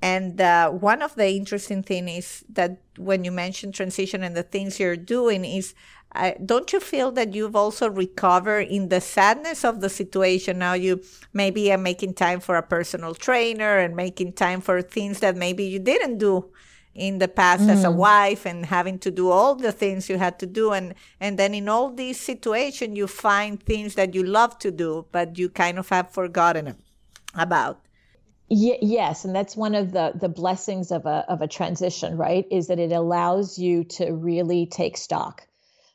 And 0.00 0.40
uh, 0.40 0.70
one 0.70 1.02
of 1.02 1.16
the 1.16 1.28
interesting 1.28 1.82
things 1.82 2.10
is 2.10 2.44
that 2.50 2.78
when 2.96 3.24
you 3.24 3.32
mention 3.32 3.72
transition 3.72 4.22
and 4.22 4.36
the 4.36 4.44
things 4.44 4.78
you're 4.78 4.96
doing 4.96 5.44
is 5.44 5.74
uh, 6.14 6.32
don't 6.44 6.72
you 6.72 6.80
feel 6.80 7.10
that 7.12 7.34
you've 7.34 7.56
also 7.56 7.88
recovered 7.88 8.66
in 8.68 8.88
the 8.88 9.00
sadness 9.00 9.64
of 9.64 9.80
the 9.80 9.90
situation 9.90 10.58
now 10.58 10.72
you 10.72 11.02
maybe 11.34 11.70
are 11.70 11.76
making 11.76 12.14
time 12.14 12.40
for 12.40 12.56
a 12.56 12.62
personal 12.62 13.14
trainer 13.14 13.78
and 13.78 13.94
making 13.94 14.32
time 14.32 14.60
for 14.60 14.80
things 14.80 15.20
that 15.20 15.36
maybe 15.36 15.64
you 15.64 15.78
didn't 15.78 16.16
do 16.16 16.48
in 16.98 17.18
the 17.18 17.28
past 17.28 17.62
mm. 17.62 17.70
as 17.70 17.84
a 17.84 17.88
mm. 17.88 17.94
wife 17.94 18.44
and 18.44 18.66
having 18.66 18.98
to 18.98 19.10
do 19.10 19.30
all 19.30 19.54
the 19.54 19.72
things 19.72 20.08
you 20.08 20.18
had 20.18 20.38
to 20.38 20.46
do 20.46 20.72
and 20.72 20.94
and 21.20 21.38
then 21.38 21.54
in 21.54 21.68
all 21.68 21.90
these 21.90 22.20
situations 22.20 22.96
you 22.96 23.06
find 23.06 23.62
things 23.62 23.94
that 23.94 24.14
you 24.14 24.22
love 24.22 24.58
to 24.58 24.70
do 24.70 25.06
but 25.12 25.38
you 25.38 25.48
kind 25.48 25.78
of 25.78 25.88
have 25.88 26.10
forgotten 26.10 26.74
about 27.34 27.80
y- 28.50 28.78
yes 28.82 29.24
and 29.24 29.34
that's 29.34 29.56
one 29.56 29.74
of 29.74 29.92
the 29.92 30.12
the 30.20 30.28
blessings 30.28 30.90
of 30.90 31.06
a 31.06 31.24
of 31.28 31.40
a 31.40 31.48
transition 31.48 32.16
right 32.16 32.46
is 32.50 32.66
that 32.66 32.78
it 32.78 32.92
allows 32.92 33.58
you 33.58 33.84
to 33.84 34.12
really 34.12 34.66
take 34.66 34.96
stock 34.96 35.46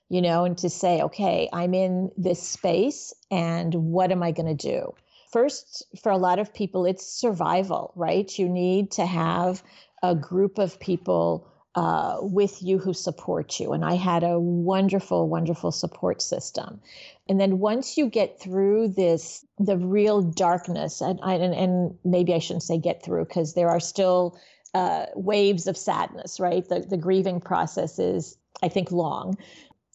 you 0.09 0.21
know 0.21 0.45
and 0.45 0.57
to 0.57 0.69
say 0.69 1.01
okay 1.01 1.49
i'm 1.51 1.73
in 1.73 2.11
this 2.17 2.41
space 2.41 3.13
and 3.29 3.73
what 3.75 4.11
am 4.11 4.23
i 4.23 4.31
going 4.31 4.57
to 4.57 4.69
do 4.69 4.93
first 5.31 5.83
for 6.01 6.11
a 6.11 6.17
lot 6.17 6.39
of 6.39 6.53
people 6.53 6.85
it's 6.85 7.05
survival 7.05 7.91
right 7.95 8.37
you 8.37 8.47
need 8.47 8.91
to 8.91 9.05
have 9.05 9.63
a 10.03 10.13
group 10.13 10.59
of 10.59 10.79
people 10.79 11.49
uh, 11.75 12.17
with 12.21 12.61
you 12.61 12.77
who 12.77 12.93
support 12.93 13.59
you. 13.59 13.73
And 13.73 13.83
I 13.83 13.95
had 13.95 14.23
a 14.23 14.39
wonderful, 14.39 15.27
wonderful 15.27 15.71
support 15.71 16.21
system. 16.21 16.79
And 17.27 17.39
then 17.39 17.57
once 17.57 17.97
you 17.97 18.09
get 18.09 18.39
through 18.39 18.89
this, 18.89 19.43
the 19.57 19.77
real 19.77 20.21
darkness, 20.21 21.01
and, 21.01 21.19
and, 21.23 21.53
and 21.55 21.97
maybe 22.03 22.33
I 22.35 22.39
shouldn't 22.39 22.63
say 22.63 22.77
get 22.77 23.03
through 23.03 23.25
because 23.25 23.55
there 23.55 23.69
are 23.69 23.79
still 23.79 24.37
uh, 24.75 25.07
waves 25.15 25.65
of 25.65 25.77
sadness, 25.77 26.39
right? 26.39 26.67
The, 26.67 26.81
the 26.81 26.97
grieving 26.97 27.39
process 27.39 27.97
is, 27.97 28.37
I 28.61 28.69
think, 28.69 28.91
long. 28.91 29.37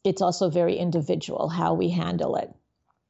It's 0.05 0.23
also 0.23 0.51
very 0.51 0.77
individual 0.77 1.49
how 1.49 1.75
we 1.75 1.91
handle 1.91 2.35
it. 2.37 2.51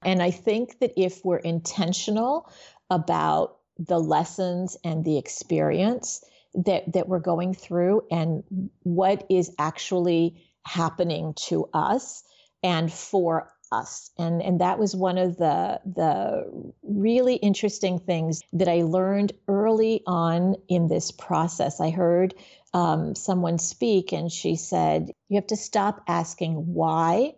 And 0.04 0.22
I 0.22 0.30
think 0.30 0.78
that 0.80 0.92
if 0.96 1.24
we're 1.24 1.36
intentional 1.38 2.50
about 2.90 3.56
the 3.78 3.98
lessons 3.98 4.76
and 4.84 5.04
the 5.04 5.18
experience, 5.18 6.22
that 6.54 6.92
that 6.92 7.08
we're 7.08 7.18
going 7.18 7.54
through 7.54 8.02
and 8.10 8.42
what 8.82 9.26
is 9.30 9.54
actually 9.58 10.42
happening 10.64 11.34
to 11.34 11.68
us 11.72 12.24
and 12.62 12.92
for 12.92 13.52
us. 13.70 14.10
And 14.18 14.42
and 14.42 14.60
that 14.60 14.78
was 14.78 14.94
one 14.94 15.18
of 15.18 15.36
the 15.36 15.80
the 15.84 16.72
really 16.82 17.36
interesting 17.36 17.98
things 17.98 18.42
that 18.52 18.68
I 18.68 18.82
learned 18.82 19.32
early 19.46 20.02
on 20.06 20.56
in 20.68 20.88
this 20.88 21.10
process. 21.10 21.80
I 21.80 21.90
heard 21.90 22.34
um, 22.74 23.14
someone 23.14 23.58
speak 23.58 24.12
and 24.12 24.30
she 24.30 24.56
said 24.56 25.10
you 25.28 25.36
have 25.36 25.46
to 25.48 25.56
stop 25.56 26.02
asking 26.06 26.74
why 26.74 27.34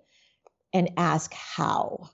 and 0.73 0.91
ask 0.97 1.33
how 1.35 2.11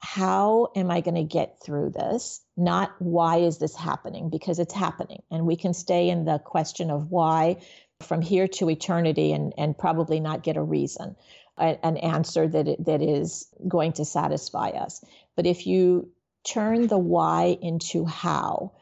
how 0.00 0.68
am 0.76 0.90
I 0.90 1.00
going 1.00 1.16
to 1.16 1.24
get 1.24 1.60
through 1.60 1.90
this? 1.90 2.40
Not 2.56 2.94
why 2.98 3.38
is 3.38 3.58
this 3.58 3.74
happening? 3.74 4.30
Because 4.30 4.58
it's 4.58 4.74
happening. 4.74 5.22
And 5.30 5.46
we 5.46 5.56
can 5.56 5.74
stay 5.74 6.08
in 6.08 6.24
the 6.24 6.38
question 6.38 6.90
of 6.90 7.10
why 7.10 7.62
from 8.00 8.22
here 8.22 8.46
to 8.46 8.70
eternity 8.70 9.32
and, 9.32 9.52
and 9.58 9.76
probably 9.76 10.20
not 10.20 10.44
get 10.44 10.56
a 10.56 10.62
reason, 10.62 11.16
a, 11.56 11.84
an 11.84 11.96
answer 11.96 12.46
that, 12.46 12.68
it, 12.68 12.84
that 12.84 13.02
is 13.02 13.48
going 13.66 13.92
to 13.94 14.04
satisfy 14.04 14.70
us. 14.70 15.04
But 15.34 15.46
if 15.46 15.66
you 15.66 16.10
turn 16.44 16.86
the 16.86 16.98
why 16.98 17.58
into 17.60 18.04
how, 18.04 18.72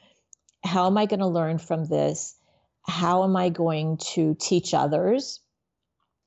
how 0.63 0.87
am 0.87 0.99
I 0.99 1.07
going 1.07 1.21
to 1.21 1.27
learn 1.27 1.59
from 1.59 1.87
this? 1.87 2.37
How 2.83 3.25
am 3.25 3.37
I 3.37 3.49
going 3.49 3.97
to 4.13 4.37
teach 4.39 4.75
others? 4.75 5.41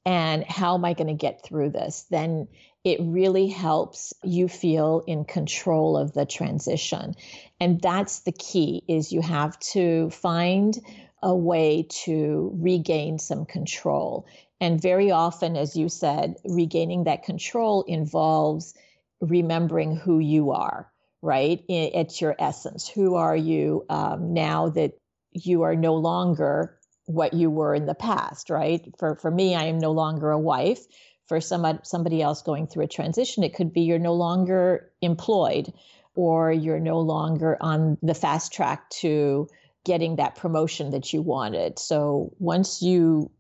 And 0.06 0.43
how 0.45 0.75
am 0.75 0.86
I 0.86 0.93
going 0.93 1.08
to 1.08 1.13
get 1.13 1.43
through 1.43 1.69
this? 1.69 2.06
Then 2.10 2.47
it 2.83 2.99
really 3.01 3.47
helps 3.47 4.13
you 4.23 4.47
feel 4.47 5.03
in 5.05 5.25
control 5.25 5.97
of 5.97 6.13
the 6.13 6.25
transition 6.25 7.13
and 7.59 7.81
that's 7.81 8.21
the 8.21 8.31
key 8.31 8.83
is 8.87 9.11
you 9.11 9.21
have 9.21 9.57
to 9.59 10.09
find 10.09 10.79
a 11.21 11.35
way 11.35 11.85
to 11.89 12.51
regain 12.55 13.19
some 13.19 13.45
control 13.45 14.25
and 14.61 14.81
very 14.81 15.11
often 15.11 15.57
as 15.57 15.75
you 15.75 15.89
said 15.89 16.35
regaining 16.45 17.03
that 17.03 17.23
control 17.23 17.83
involves 17.83 18.73
remembering 19.21 19.95
who 19.95 20.19
you 20.19 20.51
are 20.51 20.91
right? 21.21 21.63
It's 21.67 22.21
your 22.21 22.35
essence. 22.39 22.87
Who 22.87 23.15
are 23.15 23.35
you 23.35 23.85
um, 23.89 24.33
now 24.33 24.69
that 24.69 24.93
you 25.31 25.63
are 25.63 25.75
no 25.75 25.95
longer 25.95 26.77
what 27.05 27.33
you 27.33 27.49
were 27.49 27.75
in 27.75 27.85
the 27.85 27.95
past, 27.95 28.49
right? 28.49 28.81
For 28.97 29.15
for 29.15 29.31
me, 29.31 29.55
I 29.55 29.65
am 29.65 29.79
no 29.79 29.91
longer 29.91 30.31
a 30.31 30.39
wife. 30.39 30.85
For 31.29 31.39
somebody 31.39 31.77
uh, 31.77 31.81
somebody 31.83 32.21
else 32.21 32.41
going 32.41 32.67
through 32.67 32.83
a 32.83 32.87
transition, 32.87 33.43
it 33.43 33.55
could 33.55 33.71
be 33.71 33.81
you're 33.81 33.99
no 33.99 34.15
longer 34.15 34.91
employed 35.01 35.71
or 36.15 36.51
you're 36.51 36.79
no 36.79 36.99
longer 36.99 37.55
on 37.61 37.97
the 38.01 38.15
fast 38.15 38.51
track 38.51 38.89
to 38.89 39.47
getting 39.85 40.17
that 40.17 40.35
promotion 40.35 40.89
that 40.91 41.13
you 41.13 41.21
wanted. 41.21 41.79
So 41.79 42.33
once 42.39 42.81
you 42.81 43.31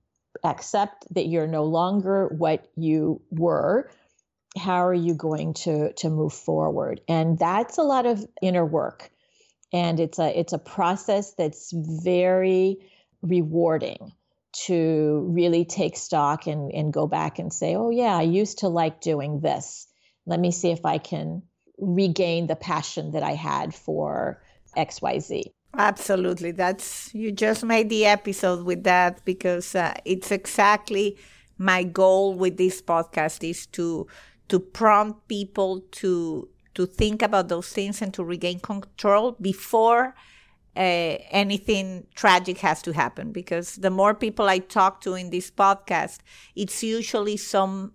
accept 0.43 1.05
that 1.13 1.27
you're 1.27 1.47
no 1.47 1.65
longer 1.65 2.27
what 2.27 2.69
you 2.75 3.21
were, 3.31 3.91
how 4.57 4.85
are 4.85 4.93
you 4.93 5.13
going 5.13 5.53
to 5.55 5.91
to 5.93 6.09
move 6.09 6.33
forward? 6.33 7.01
And 7.07 7.37
that's 7.37 7.77
a 7.77 7.83
lot 7.83 8.05
of 8.05 8.25
inner 8.41 8.65
work. 8.65 9.11
And 9.73 9.99
it's 9.99 10.19
a 10.19 10.39
it's 10.39 10.53
a 10.53 10.59
process 10.59 11.33
that's 11.33 11.71
very 11.73 12.77
rewarding 13.21 14.13
to 14.51 15.27
really 15.29 15.65
take 15.65 15.95
stock 15.95 16.47
and, 16.47 16.71
and 16.73 16.91
go 16.91 17.07
back 17.07 17.39
and 17.39 17.53
say, 17.53 17.75
oh 17.75 17.89
yeah, 17.89 18.17
I 18.17 18.23
used 18.23 18.59
to 18.59 18.67
like 18.67 19.01
doing 19.01 19.41
this. 19.41 19.87
Let 20.25 20.39
me 20.39 20.51
see 20.51 20.71
if 20.71 20.85
I 20.85 20.97
can 20.97 21.43
regain 21.77 22.47
the 22.47 22.55
passion 22.55 23.11
that 23.11 23.23
I 23.23 23.33
had 23.33 23.73
for 23.73 24.41
XYZ. 24.75 25.43
Absolutely. 25.77 26.51
That's 26.51 27.13
you 27.13 27.31
just 27.31 27.63
made 27.63 27.89
the 27.89 28.05
episode 28.05 28.65
with 28.65 28.83
that 28.85 29.23
because 29.23 29.75
uh, 29.75 29.93
it's 30.03 30.31
exactly 30.31 31.17
my 31.57 31.83
goal 31.83 32.33
with 32.33 32.57
this 32.57 32.81
podcast 32.81 33.47
is 33.47 33.67
to 33.67 34.07
to 34.47 34.59
prompt 34.59 35.27
people 35.27 35.81
to 35.91 36.49
to 36.73 36.85
think 36.87 37.21
about 37.21 37.49
those 37.49 37.69
things 37.69 38.01
and 38.01 38.13
to 38.15 38.23
regain 38.23 38.59
control 38.59 39.35
before 39.39 40.15
uh, 40.75 41.17
anything 41.31 42.07
tragic 42.15 42.59
has 42.59 42.81
to 42.83 42.93
happen 42.93 43.31
because 43.31 43.75
the 43.75 43.89
more 43.89 44.13
people 44.13 44.47
I 44.47 44.59
talk 44.59 45.01
to 45.01 45.13
in 45.15 45.29
this 45.29 45.51
podcast, 45.51 46.19
it's 46.55 46.83
usually 46.83 47.37
some 47.37 47.93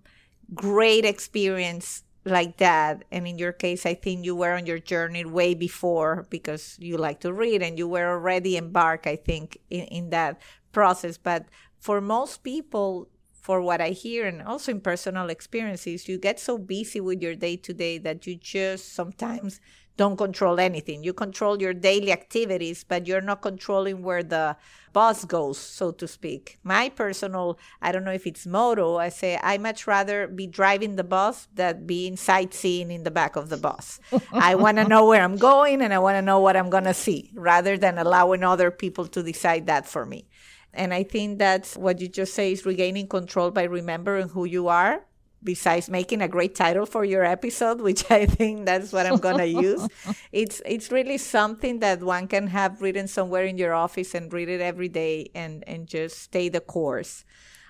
great 0.55 1.05
experience 1.05 2.03
like 2.25 2.57
that. 2.59 3.05
And 3.11 3.27
in 3.27 3.39
your 3.39 3.53
case, 3.53 3.87
I 3.87 3.95
think 3.95 4.25
you 4.25 4.35
were 4.35 4.55
on 4.55 4.67
your 4.67 4.79
journey 4.79 5.25
way 5.25 5.55
before 5.55 6.27
because 6.31 6.77
you 6.81 6.97
like 6.97 7.21
to 7.21 7.33
read 7.33 7.63
and 7.63 7.79
you 7.79 7.89
were 7.89 8.09
already 8.11 8.57
embarked, 8.57 9.07
I 9.07 9.17
think, 9.17 9.59
in, 9.71 9.85
in 9.85 10.11
that 10.11 10.41
process. 10.73 11.19
But 11.19 11.47
for 11.79 12.01
most 12.01 12.43
people, 12.43 13.09
for 13.33 13.61
what 13.61 13.81
I 13.81 13.91
hear 13.91 14.27
and 14.27 14.41
also 14.43 14.73
in 14.73 14.81
personal 14.81 15.29
experiences, 15.29 16.09
you 16.09 16.19
get 16.19 16.41
so 16.41 16.57
busy 16.57 17.01
with 17.01 17.21
your 17.21 17.35
day 17.35 17.57
to 17.59 17.75
day 17.75 17.99
that 17.99 18.27
you 18.27 18.37
just 18.37 18.95
sometimes 18.95 19.61
don't 19.97 20.17
control 20.17 20.59
anything. 20.59 21.05
You 21.05 21.13
control 21.13 21.61
your 21.61 21.73
daily 21.73 22.11
activities, 22.11 22.85
but 22.85 23.07
you're 23.07 23.21
not 23.21 23.43
controlling 23.43 24.03
where 24.03 24.23
the 24.23 24.57
bus 24.93 25.25
goes, 25.25 25.59
so 25.59 25.93
to 25.93 26.09
speak. 26.09 26.59
My 26.63 26.89
personal, 26.89 27.59
I 27.81 27.93
don't 27.93 28.05
know 28.05 28.13
if 28.13 28.27
it's 28.27 28.47
motto, 28.47 28.97
I 28.97 29.09
say 29.09 29.39
I 29.43 29.59
much 29.59 29.87
rather 29.87 30.27
be 30.27 30.47
driving 30.47 30.97
the 30.97 31.05
bus 31.05 31.49
than 31.55 31.87
being 31.87 32.17
sightseeing 32.17 32.91
in 32.91 33.05
the 33.05 33.11
back 33.11 33.37
of 33.37 33.49
the 33.51 33.57
bus. 33.57 34.01
I 34.33 34.55
want 34.55 34.79
to 34.79 34.85
know 34.89 35.07
where 35.07 35.23
I'm 35.23 35.37
going 35.37 35.83
and 35.83 35.93
I 35.93 35.99
want 35.99 36.17
to 36.17 36.23
know 36.23 36.41
what 36.41 36.57
I'm 36.57 36.71
going 36.71 36.85
to 36.85 36.95
see 36.95 37.33
rather 37.35 37.77
than 37.77 37.99
allowing 37.99 38.43
other 38.43 38.71
people 38.71 39.07
to 39.09 39.23
decide 39.23 39.67
that 39.67 39.87
for 39.87 40.07
me. 40.07 40.29
And 40.73 40.93
I 40.93 41.05
think 41.05 41.39
that's 41.39 41.77
what 41.77 42.01
you 42.01 42.09
just 42.09 42.35
say 42.35 42.51
is 42.51 42.67
regaining 42.67 43.07
control 43.07 43.53
by 43.53 43.63
remembering 43.65 44.31
who 44.31 44.45
you 44.45 44.67
are 44.69 45.05
besides 45.45 45.91
making 45.91 46.23
a 46.23 46.29
great 46.29 46.55
title 46.55 46.87
for 46.87 47.05
your 47.05 47.25
episode, 47.25 47.81
which 47.81 48.11
I 48.11 48.27
think 48.27 48.67
that's 48.67 48.93
what 48.93 49.07
I'm 49.07 49.19
gonna 49.19 49.45
use. 49.47 49.87
It's 50.33 50.63
it's 50.67 50.91
really 50.91 51.19
something 51.19 51.81
that 51.81 52.03
one 52.03 52.27
can 52.29 52.49
have 52.49 52.83
written 52.83 53.07
somewhere 53.09 53.45
in 53.45 53.59
your 53.59 53.75
office 53.75 54.15
and 54.15 54.33
read 54.33 54.49
it 54.49 54.61
every 54.61 54.89
day 54.89 55.31
and 55.35 55.65
and 55.67 55.87
just 55.87 56.19
stay 56.23 56.49
the 56.49 56.61
course. 56.61 57.25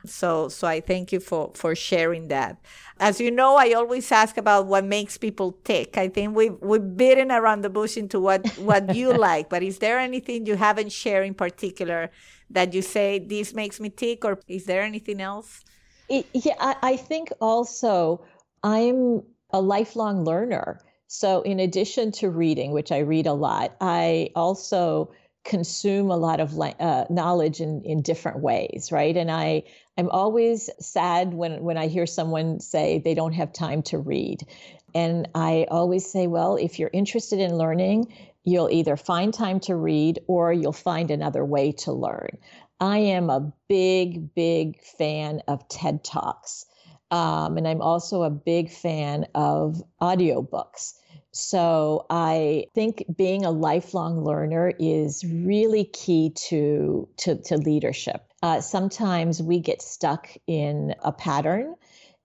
So 0.06 0.48
so 0.48 0.68
I 0.68 0.80
thank 0.80 1.12
you 1.12 1.20
for 1.20 1.52
for 1.54 1.74
sharing 1.74 2.28
that. 2.28 2.58
As 3.00 3.20
you 3.20 3.30
know, 3.30 3.56
I 3.56 3.72
always 3.72 4.12
ask 4.12 4.36
about 4.36 4.66
what 4.66 4.84
makes 4.84 5.16
people 5.16 5.52
tick. 5.64 5.96
I 5.96 6.08
think 6.08 6.36
we've 6.36 6.56
we've 6.60 6.96
beaten 6.96 7.32
around 7.32 7.62
the 7.62 7.70
bush 7.70 7.96
into 7.96 8.20
what 8.20 8.46
what 8.58 8.94
you 8.94 9.12
like, 9.28 9.48
but 9.48 9.62
is 9.62 9.78
there 9.78 9.98
anything 9.98 10.46
you 10.46 10.56
haven't 10.56 10.92
shared 10.92 11.26
in 11.26 11.34
particular 11.34 12.10
that 12.50 12.74
you 12.74 12.82
say 12.82 13.18
this 13.18 13.54
makes 13.54 13.80
me 13.80 13.88
tick, 13.90 14.24
or 14.24 14.38
is 14.46 14.66
there 14.66 14.82
anything 14.82 15.20
else? 15.20 15.64
It, 16.08 16.26
yeah, 16.34 16.54
I, 16.58 16.76
I 16.82 16.96
think 16.96 17.32
also 17.40 18.24
I'm 18.62 19.22
a 19.50 19.60
lifelong 19.60 20.24
learner. 20.24 20.80
So, 21.06 21.42
in 21.42 21.60
addition 21.60 22.12
to 22.12 22.30
reading, 22.30 22.72
which 22.72 22.90
I 22.90 22.98
read 22.98 23.26
a 23.26 23.32
lot, 23.32 23.76
I 23.80 24.30
also 24.34 25.12
consume 25.44 26.10
a 26.10 26.16
lot 26.16 26.40
of 26.40 26.58
uh, 26.58 27.04
knowledge 27.10 27.60
in, 27.60 27.82
in 27.82 28.00
different 28.00 28.40
ways, 28.40 28.88
right? 28.90 29.16
And 29.16 29.30
I 29.30 29.64
I'm 29.96 30.08
always 30.10 30.70
sad 30.80 31.34
when 31.34 31.62
when 31.62 31.76
I 31.76 31.86
hear 31.86 32.06
someone 32.06 32.60
say 32.60 32.98
they 32.98 33.14
don't 33.14 33.34
have 33.34 33.52
time 33.52 33.82
to 33.84 33.98
read, 33.98 34.46
and 34.94 35.28
I 35.34 35.66
always 35.70 36.10
say, 36.10 36.26
well, 36.26 36.56
if 36.56 36.78
you're 36.78 36.90
interested 36.92 37.38
in 37.38 37.56
learning, 37.58 38.12
you'll 38.44 38.70
either 38.70 38.96
find 38.96 39.32
time 39.32 39.60
to 39.60 39.76
read 39.76 40.20
or 40.26 40.52
you'll 40.52 40.72
find 40.72 41.10
another 41.10 41.44
way 41.44 41.72
to 41.72 41.92
learn. 41.92 42.38
I 42.84 42.98
am 42.98 43.30
a 43.30 43.50
big, 43.66 44.34
big 44.34 44.78
fan 44.82 45.40
of 45.48 45.66
TED 45.70 46.04
Talks. 46.04 46.66
Um, 47.10 47.56
and 47.56 47.66
I'm 47.66 47.80
also 47.80 48.24
a 48.24 48.30
big 48.30 48.70
fan 48.70 49.26
of 49.34 49.82
audiobooks. 50.02 50.92
So 51.30 52.04
I 52.10 52.66
think 52.74 53.06
being 53.16 53.46
a 53.46 53.50
lifelong 53.50 54.22
learner 54.22 54.70
is 54.78 55.24
really 55.24 55.84
key 55.84 56.34
to, 56.48 57.08
to, 57.16 57.36
to 57.36 57.56
leadership. 57.56 58.22
Uh, 58.42 58.60
sometimes 58.60 59.42
we 59.42 59.60
get 59.60 59.80
stuck 59.80 60.28
in 60.46 60.94
a 61.02 61.10
pattern. 61.10 61.76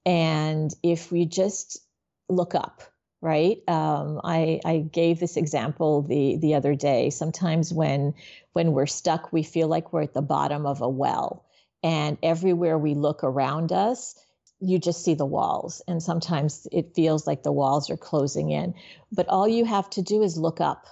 And 0.06 0.74
if 0.84 1.10
we 1.10 1.26
just 1.26 1.80
look 2.28 2.54
up, 2.54 2.84
right? 3.22 3.58
Um, 3.68 4.22
I, 4.24 4.60
I 4.66 4.78
gave 4.78 5.20
this 5.20 5.38
example 5.38 6.02
the, 6.04 6.38
the 6.38 6.56
other 6.56 6.76
day. 6.76 7.10
Sometimes 7.10 7.74
when 7.74 8.14
when 8.54 8.72
we're 8.72 8.88
stuck, 8.88 9.32
we 9.32 9.44
feel 9.44 9.68
like 9.68 9.94
we're 9.94 10.04
at 10.04 10.14
the 10.14 10.22
bottom 10.22 10.66
of 10.66 10.82
a 10.82 10.90
well. 10.90 11.46
And 11.84 12.18
everywhere 12.24 12.78
we 12.78 12.94
look 12.94 13.24
around 13.24 13.72
us, 13.72 14.16
you 14.60 14.80
just 14.80 15.04
see 15.04 15.14
the 15.14 15.26
walls. 15.26 15.82
And 15.88 16.02
sometimes 16.04 16.68
it 16.72 16.96
feels 16.96 17.26
like 17.26 17.44
the 17.44 17.52
walls 17.52 17.90
are 17.90 17.98
closing 17.98 18.52
in. 18.52 18.74
But 19.12 19.30
all 19.30 19.48
you 19.48 19.66
have 19.66 19.90
to 19.92 20.02
do 20.02 20.24
is 20.24 20.38
look 20.38 20.60
up. 20.60 20.88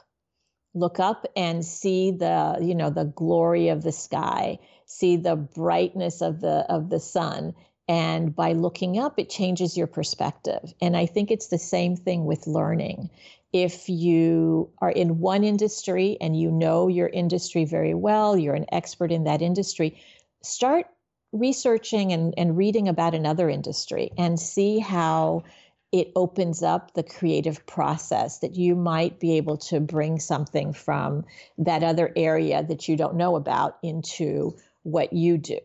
Look 0.74 1.00
up 1.00 1.26
and 1.36 1.66
see 1.66 2.12
the, 2.12 2.60
you 2.62 2.76
know, 2.76 2.90
the 2.90 3.06
glory 3.06 3.70
of 3.70 3.84
the 3.84 3.92
sky, 3.92 4.60
see 4.86 5.18
the 5.18 5.36
brightness 5.36 6.22
of 6.22 6.40
the 6.40 6.66
of 6.70 6.90
the 6.90 7.00
sun. 7.00 7.56
And 7.88 8.36
by 8.36 8.52
looking 8.52 9.00
up, 9.00 9.18
it 9.18 9.30
changes 9.30 9.78
your 9.78 9.88
perspective. 9.88 10.74
And 10.82 10.98
I 10.98 11.06
think 11.06 11.32
it's 11.32 11.48
the 11.48 11.58
same 11.58 11.96
thing 11.96 12.26
with 12.26 12.46
learning 12.46 13.10
if 13.54 13.88
you 13.88 14.70
are 14.80 14.92
in 14.92 15.20
one 15.20 15.44
industry 15.44 16.18
and 16.20 16.40
you 16.40 16.52
know 16.52 16.88
your 16.88 17.08
industry 17.08 17.66
very 17.66 17.94
well, 17.94 18.38
you're 18.38 18.56
an 18.56 18.66
expert 18.72 19.12
in 19.12 19.24
that 19.24 19.42
industry, 19.42 20.00
start 20.44 20.88
researching 21.32 22.12
and, 22.12 22.34
and 22.38 22.58
reading 22.58 22.88
about 22.88 23.16
another 23.16 23.50
industry 23.50 24.12
and 24.18 24.40
see 24.40 24.80
how 24.80 25.44
it 25.92 26.12
opens 26.16 26.62
up 26.62 26.94
the 26.94 27.04
creative 27.04 27.66
process 27.66 28.40
that 28.40 28.56
you 28.56 28.76
might 28.76 29.20
be 29.20 29.38
able 29.38 29.58
to 29.58 29.80
bring 29.80 30.20
something 30.20 30.74
from 30.74 31.24
that 31.58 31.84
other 31.84 32.12
area 32.16 32.64
that 32.64 32.90
you 32.90 32.98
don't 32.98 33.16
know 33.16 33.36
about 33.38 33.78
into 33.82 34.54
what 34.84 35.14
you 35.14 35.38
do. 35.38 35.60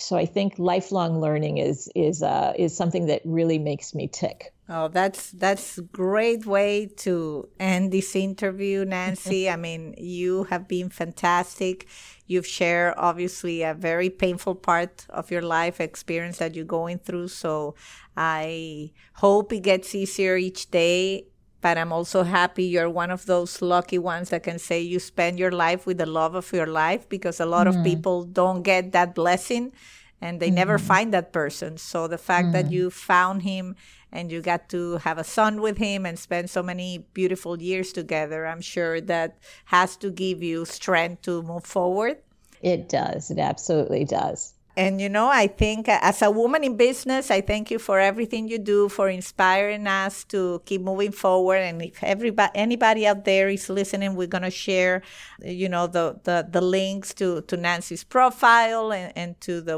So 0.00 0.16
I 0.16 0.26
think 0.26 0.58
lifelong 0.58 1.20
learning 1.20 1.58
is 1.58 1.90
is 1.94 2.22
uh, 2.22 2.52
is 2.56 2.76
something 2.76 3.06
that 3.06 3.22
really 3.24 3.58
makes 3.58 3.94
me 3.94 4.08
tick. 4.08 4.52
Oh, 4.68 4.86
that's 4.86 5.32
that's 5.32 5.80
great 5.92 6.46
way 6.46 6.86
to 6.98 7.48
end 7.58 7.90
this 7.92 8.14
interview, 8.14 8.84
Nancy. 8.84 9.50
I 9.54 9.56
mean, 9.56 9.94
you 9.98 10.44
have 10.44 10.68
been 10.68 10.90
fantastic. 10.90 11.88
You've 12.26 12.46
shared 12.46 12.94
obviously 12.96 13.62
a 13.62 13.74
very 13.74 14.08
painful 14.08 14.54
part 14.54 15.06
of 15.10 15.32
your 15.32 15.42
life 15.42 15.80
experience 15.80 16.38
that 16.38 16.54
you're 16.54 16.64
going 16.64 16.98
through. 16.98 17.28
So 17.28 17.74
I 18.16 18.92
hope 19.14 19.52
it 19.52 19.60
gets 19.60 19.92
easier 19.94 20.36
each 20.36 20.70
day. 20.70 21.26
But 21.60 21.76
I'm 21.76 21.92
also 21.92 22.22
happy 22.22 22.64
you're 22.64 22.88
one 22.88 23.10
of 23.10 23.26
those 23.26 23.60
lucky 23.60 23.98
ones 23.98 24.30
that 24.30 24.42
can 24.42 24.58
say 24.58 24.80
you 24.80 24.98
spend 24.98 25.38
your 25.38 25.52
life 25.52 25.86
with 25.86 25.98
the 25.98 26.06
love 26.06 26.34
of 26.34 26.52
your 26.52 26.66
life 26.66 27.08
because 27.08 27.38
a 27.38 27.46
lot 27.46 27.66
mm-hmm. 27.66 27.78
of 27.78 27.84
people 27.84 28.24
don't 28.24 28.62
get 28.62 28.92
that 28.92 29.14
blessing 29.14 29.72
and 30.20 30.40
they 30.40 30.48
mm-hmm. 30.48 30.56
never 30.56 30.78
find 30.78 31.12
that 31.12 31.32
person. 31.32 31.76
So 31.76 32.08
the 32.08 32.18
fact 32.18 32.46
mm-hmm. 32.46 32.52
that 32.52 32.72
you 32.72 32.90
found 32.90 33.42
him 33.42 33.76
and 34.12 34.32
you 34.32 34.40
got 34.40 34.68
to 34.70 34.96
have 34.98 35.18
a 35.18 35.24
son 35.24 35.60
with 35.60 35.78
him 35.78 36.04
and 36.04 36.18
spend 36.18 36.50
so 36.50 36.62
many 36.62 37.06
beautiful 37.14 37.60
years 37.60 37.92
together. 37.92 38.46
I'm 38.46 38.60
sure 38.60 39.00
that 39.02 39.38
has 39.66 39.96
to 39.98 40.10
give 40.10 40.42
you 40.42 40.64
strength 40.64 41.22
to 41.22 41.42
move 41.42 41.64
forward. 41.64 42.18
It 42.60 42.88
does. 42.88 43.30
It 43.30 43.38
absolutely 43.38 44.04
does. 44.04 44.54
And 44.80 44.98
you 44.98 45.10
know, 45.10 45.28
I 45.28 45.46
think 45.46 45.88
uh, 45.88 45.98
as 46.00 46.22
a 46.22 46.30
woman 46.30 46.64
in 46.64 46.76
business, 46.76 47.30
I 47.30 47.42
thank 47.42 47.70
you 47.70 47.78
for 47.78 47.98
everything 48.00 48.48
you 48.48 48.58
do, 48.58 48.88
for 48.88 49.10
inspiring 49.10 49.86
us 49.86 50.24
to 50.32 50.62
keep 50.64 50.80
moving 50.80 51.12
forward. 51.12 51.60
And 51.68 51.82
if 51.82 52.02
everybody, 52.02 52.52
anybody 52.54 53.06
out 53.06 53.26
there 53.26 53.50
is 53.50 53.68
listening, 53.68 54.14
we're 54.14 54.26
gonna 54.36 54.50
share, 54.50 55.02
you 55.42 55.68
know, 55.68 55.86
the 55.86 56.18
the, 56.24 56.46
the 56.50 56.62
links 56.62 57.12
to 57.20 57.42
to 57.42 57.56
Nancy's 57.58 58.04
profile 58.04 58.90
and, 58.92 59.12
and 59.16 59.40
to 59.42 59.60
the 59.60 59.76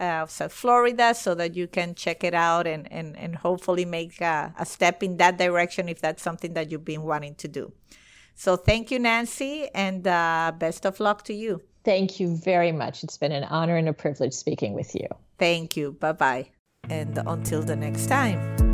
uh, 0.00 0.04
of 0.22 0.30
South 0.30 0.52
Florida, 0.52 1.12
so 1.14 1.34
that 1.34 1.56
you 1.56 1.66
can 1.66 1.94
check 1.96 2.22
it 2.22 2.34
out 2.34 2.66
and 2.68 2.86
and 2.92 3.16
and 3.18 3.34
hopefully 3.36 3.84
make 3.84 4.20
a, 4.20 4.54
a 4.58 4.64
step 4.64 5.02
in 5.02 5.16
that 5.16 5.38
direction 5.38 5.88
if 5.88 6.00
that's 6.00 6.22
something 6.22 6.54
that 6.54 6.70
you've 6.70 6.84
been 6.84 7.02
wanting 7.02 7.34
to 7.36 7.48
do. 7.48 7.72
So 8.34 8.56
thank 8.56 8.90
you, 8.92 8.98
Nancy, 9.00 9.68
and 9.74 10.06
uh, 10.06 10.52
best 10.56 10.86
of 10.86 11.00
luck 11.00 11.24
to 11.24 11.34
you. 11.34 11.62
Thank 11.84 12.20
you 12.20 12.36
very 12.36 12.72
much. 12.72 13.02
It's 13.04 13.16
been 13.16 13.32
an 13.32 13.44
honor 13.44 13.76
and 13.76 13.88
a 13.88 13.92
privilege 13.92 14.34
speaking 14.34 14.74
with 14.74 14.94
you. 14.94 15.06
Thank 15.38 15.76
you. 15.76 15.92
Bye 15.92 16.12
bye. 16.12 16.50
And 16.88 17.18
until 17.26 17.62
the 17.62 17.76
next 17.76 18.06
time. 18.06 18.69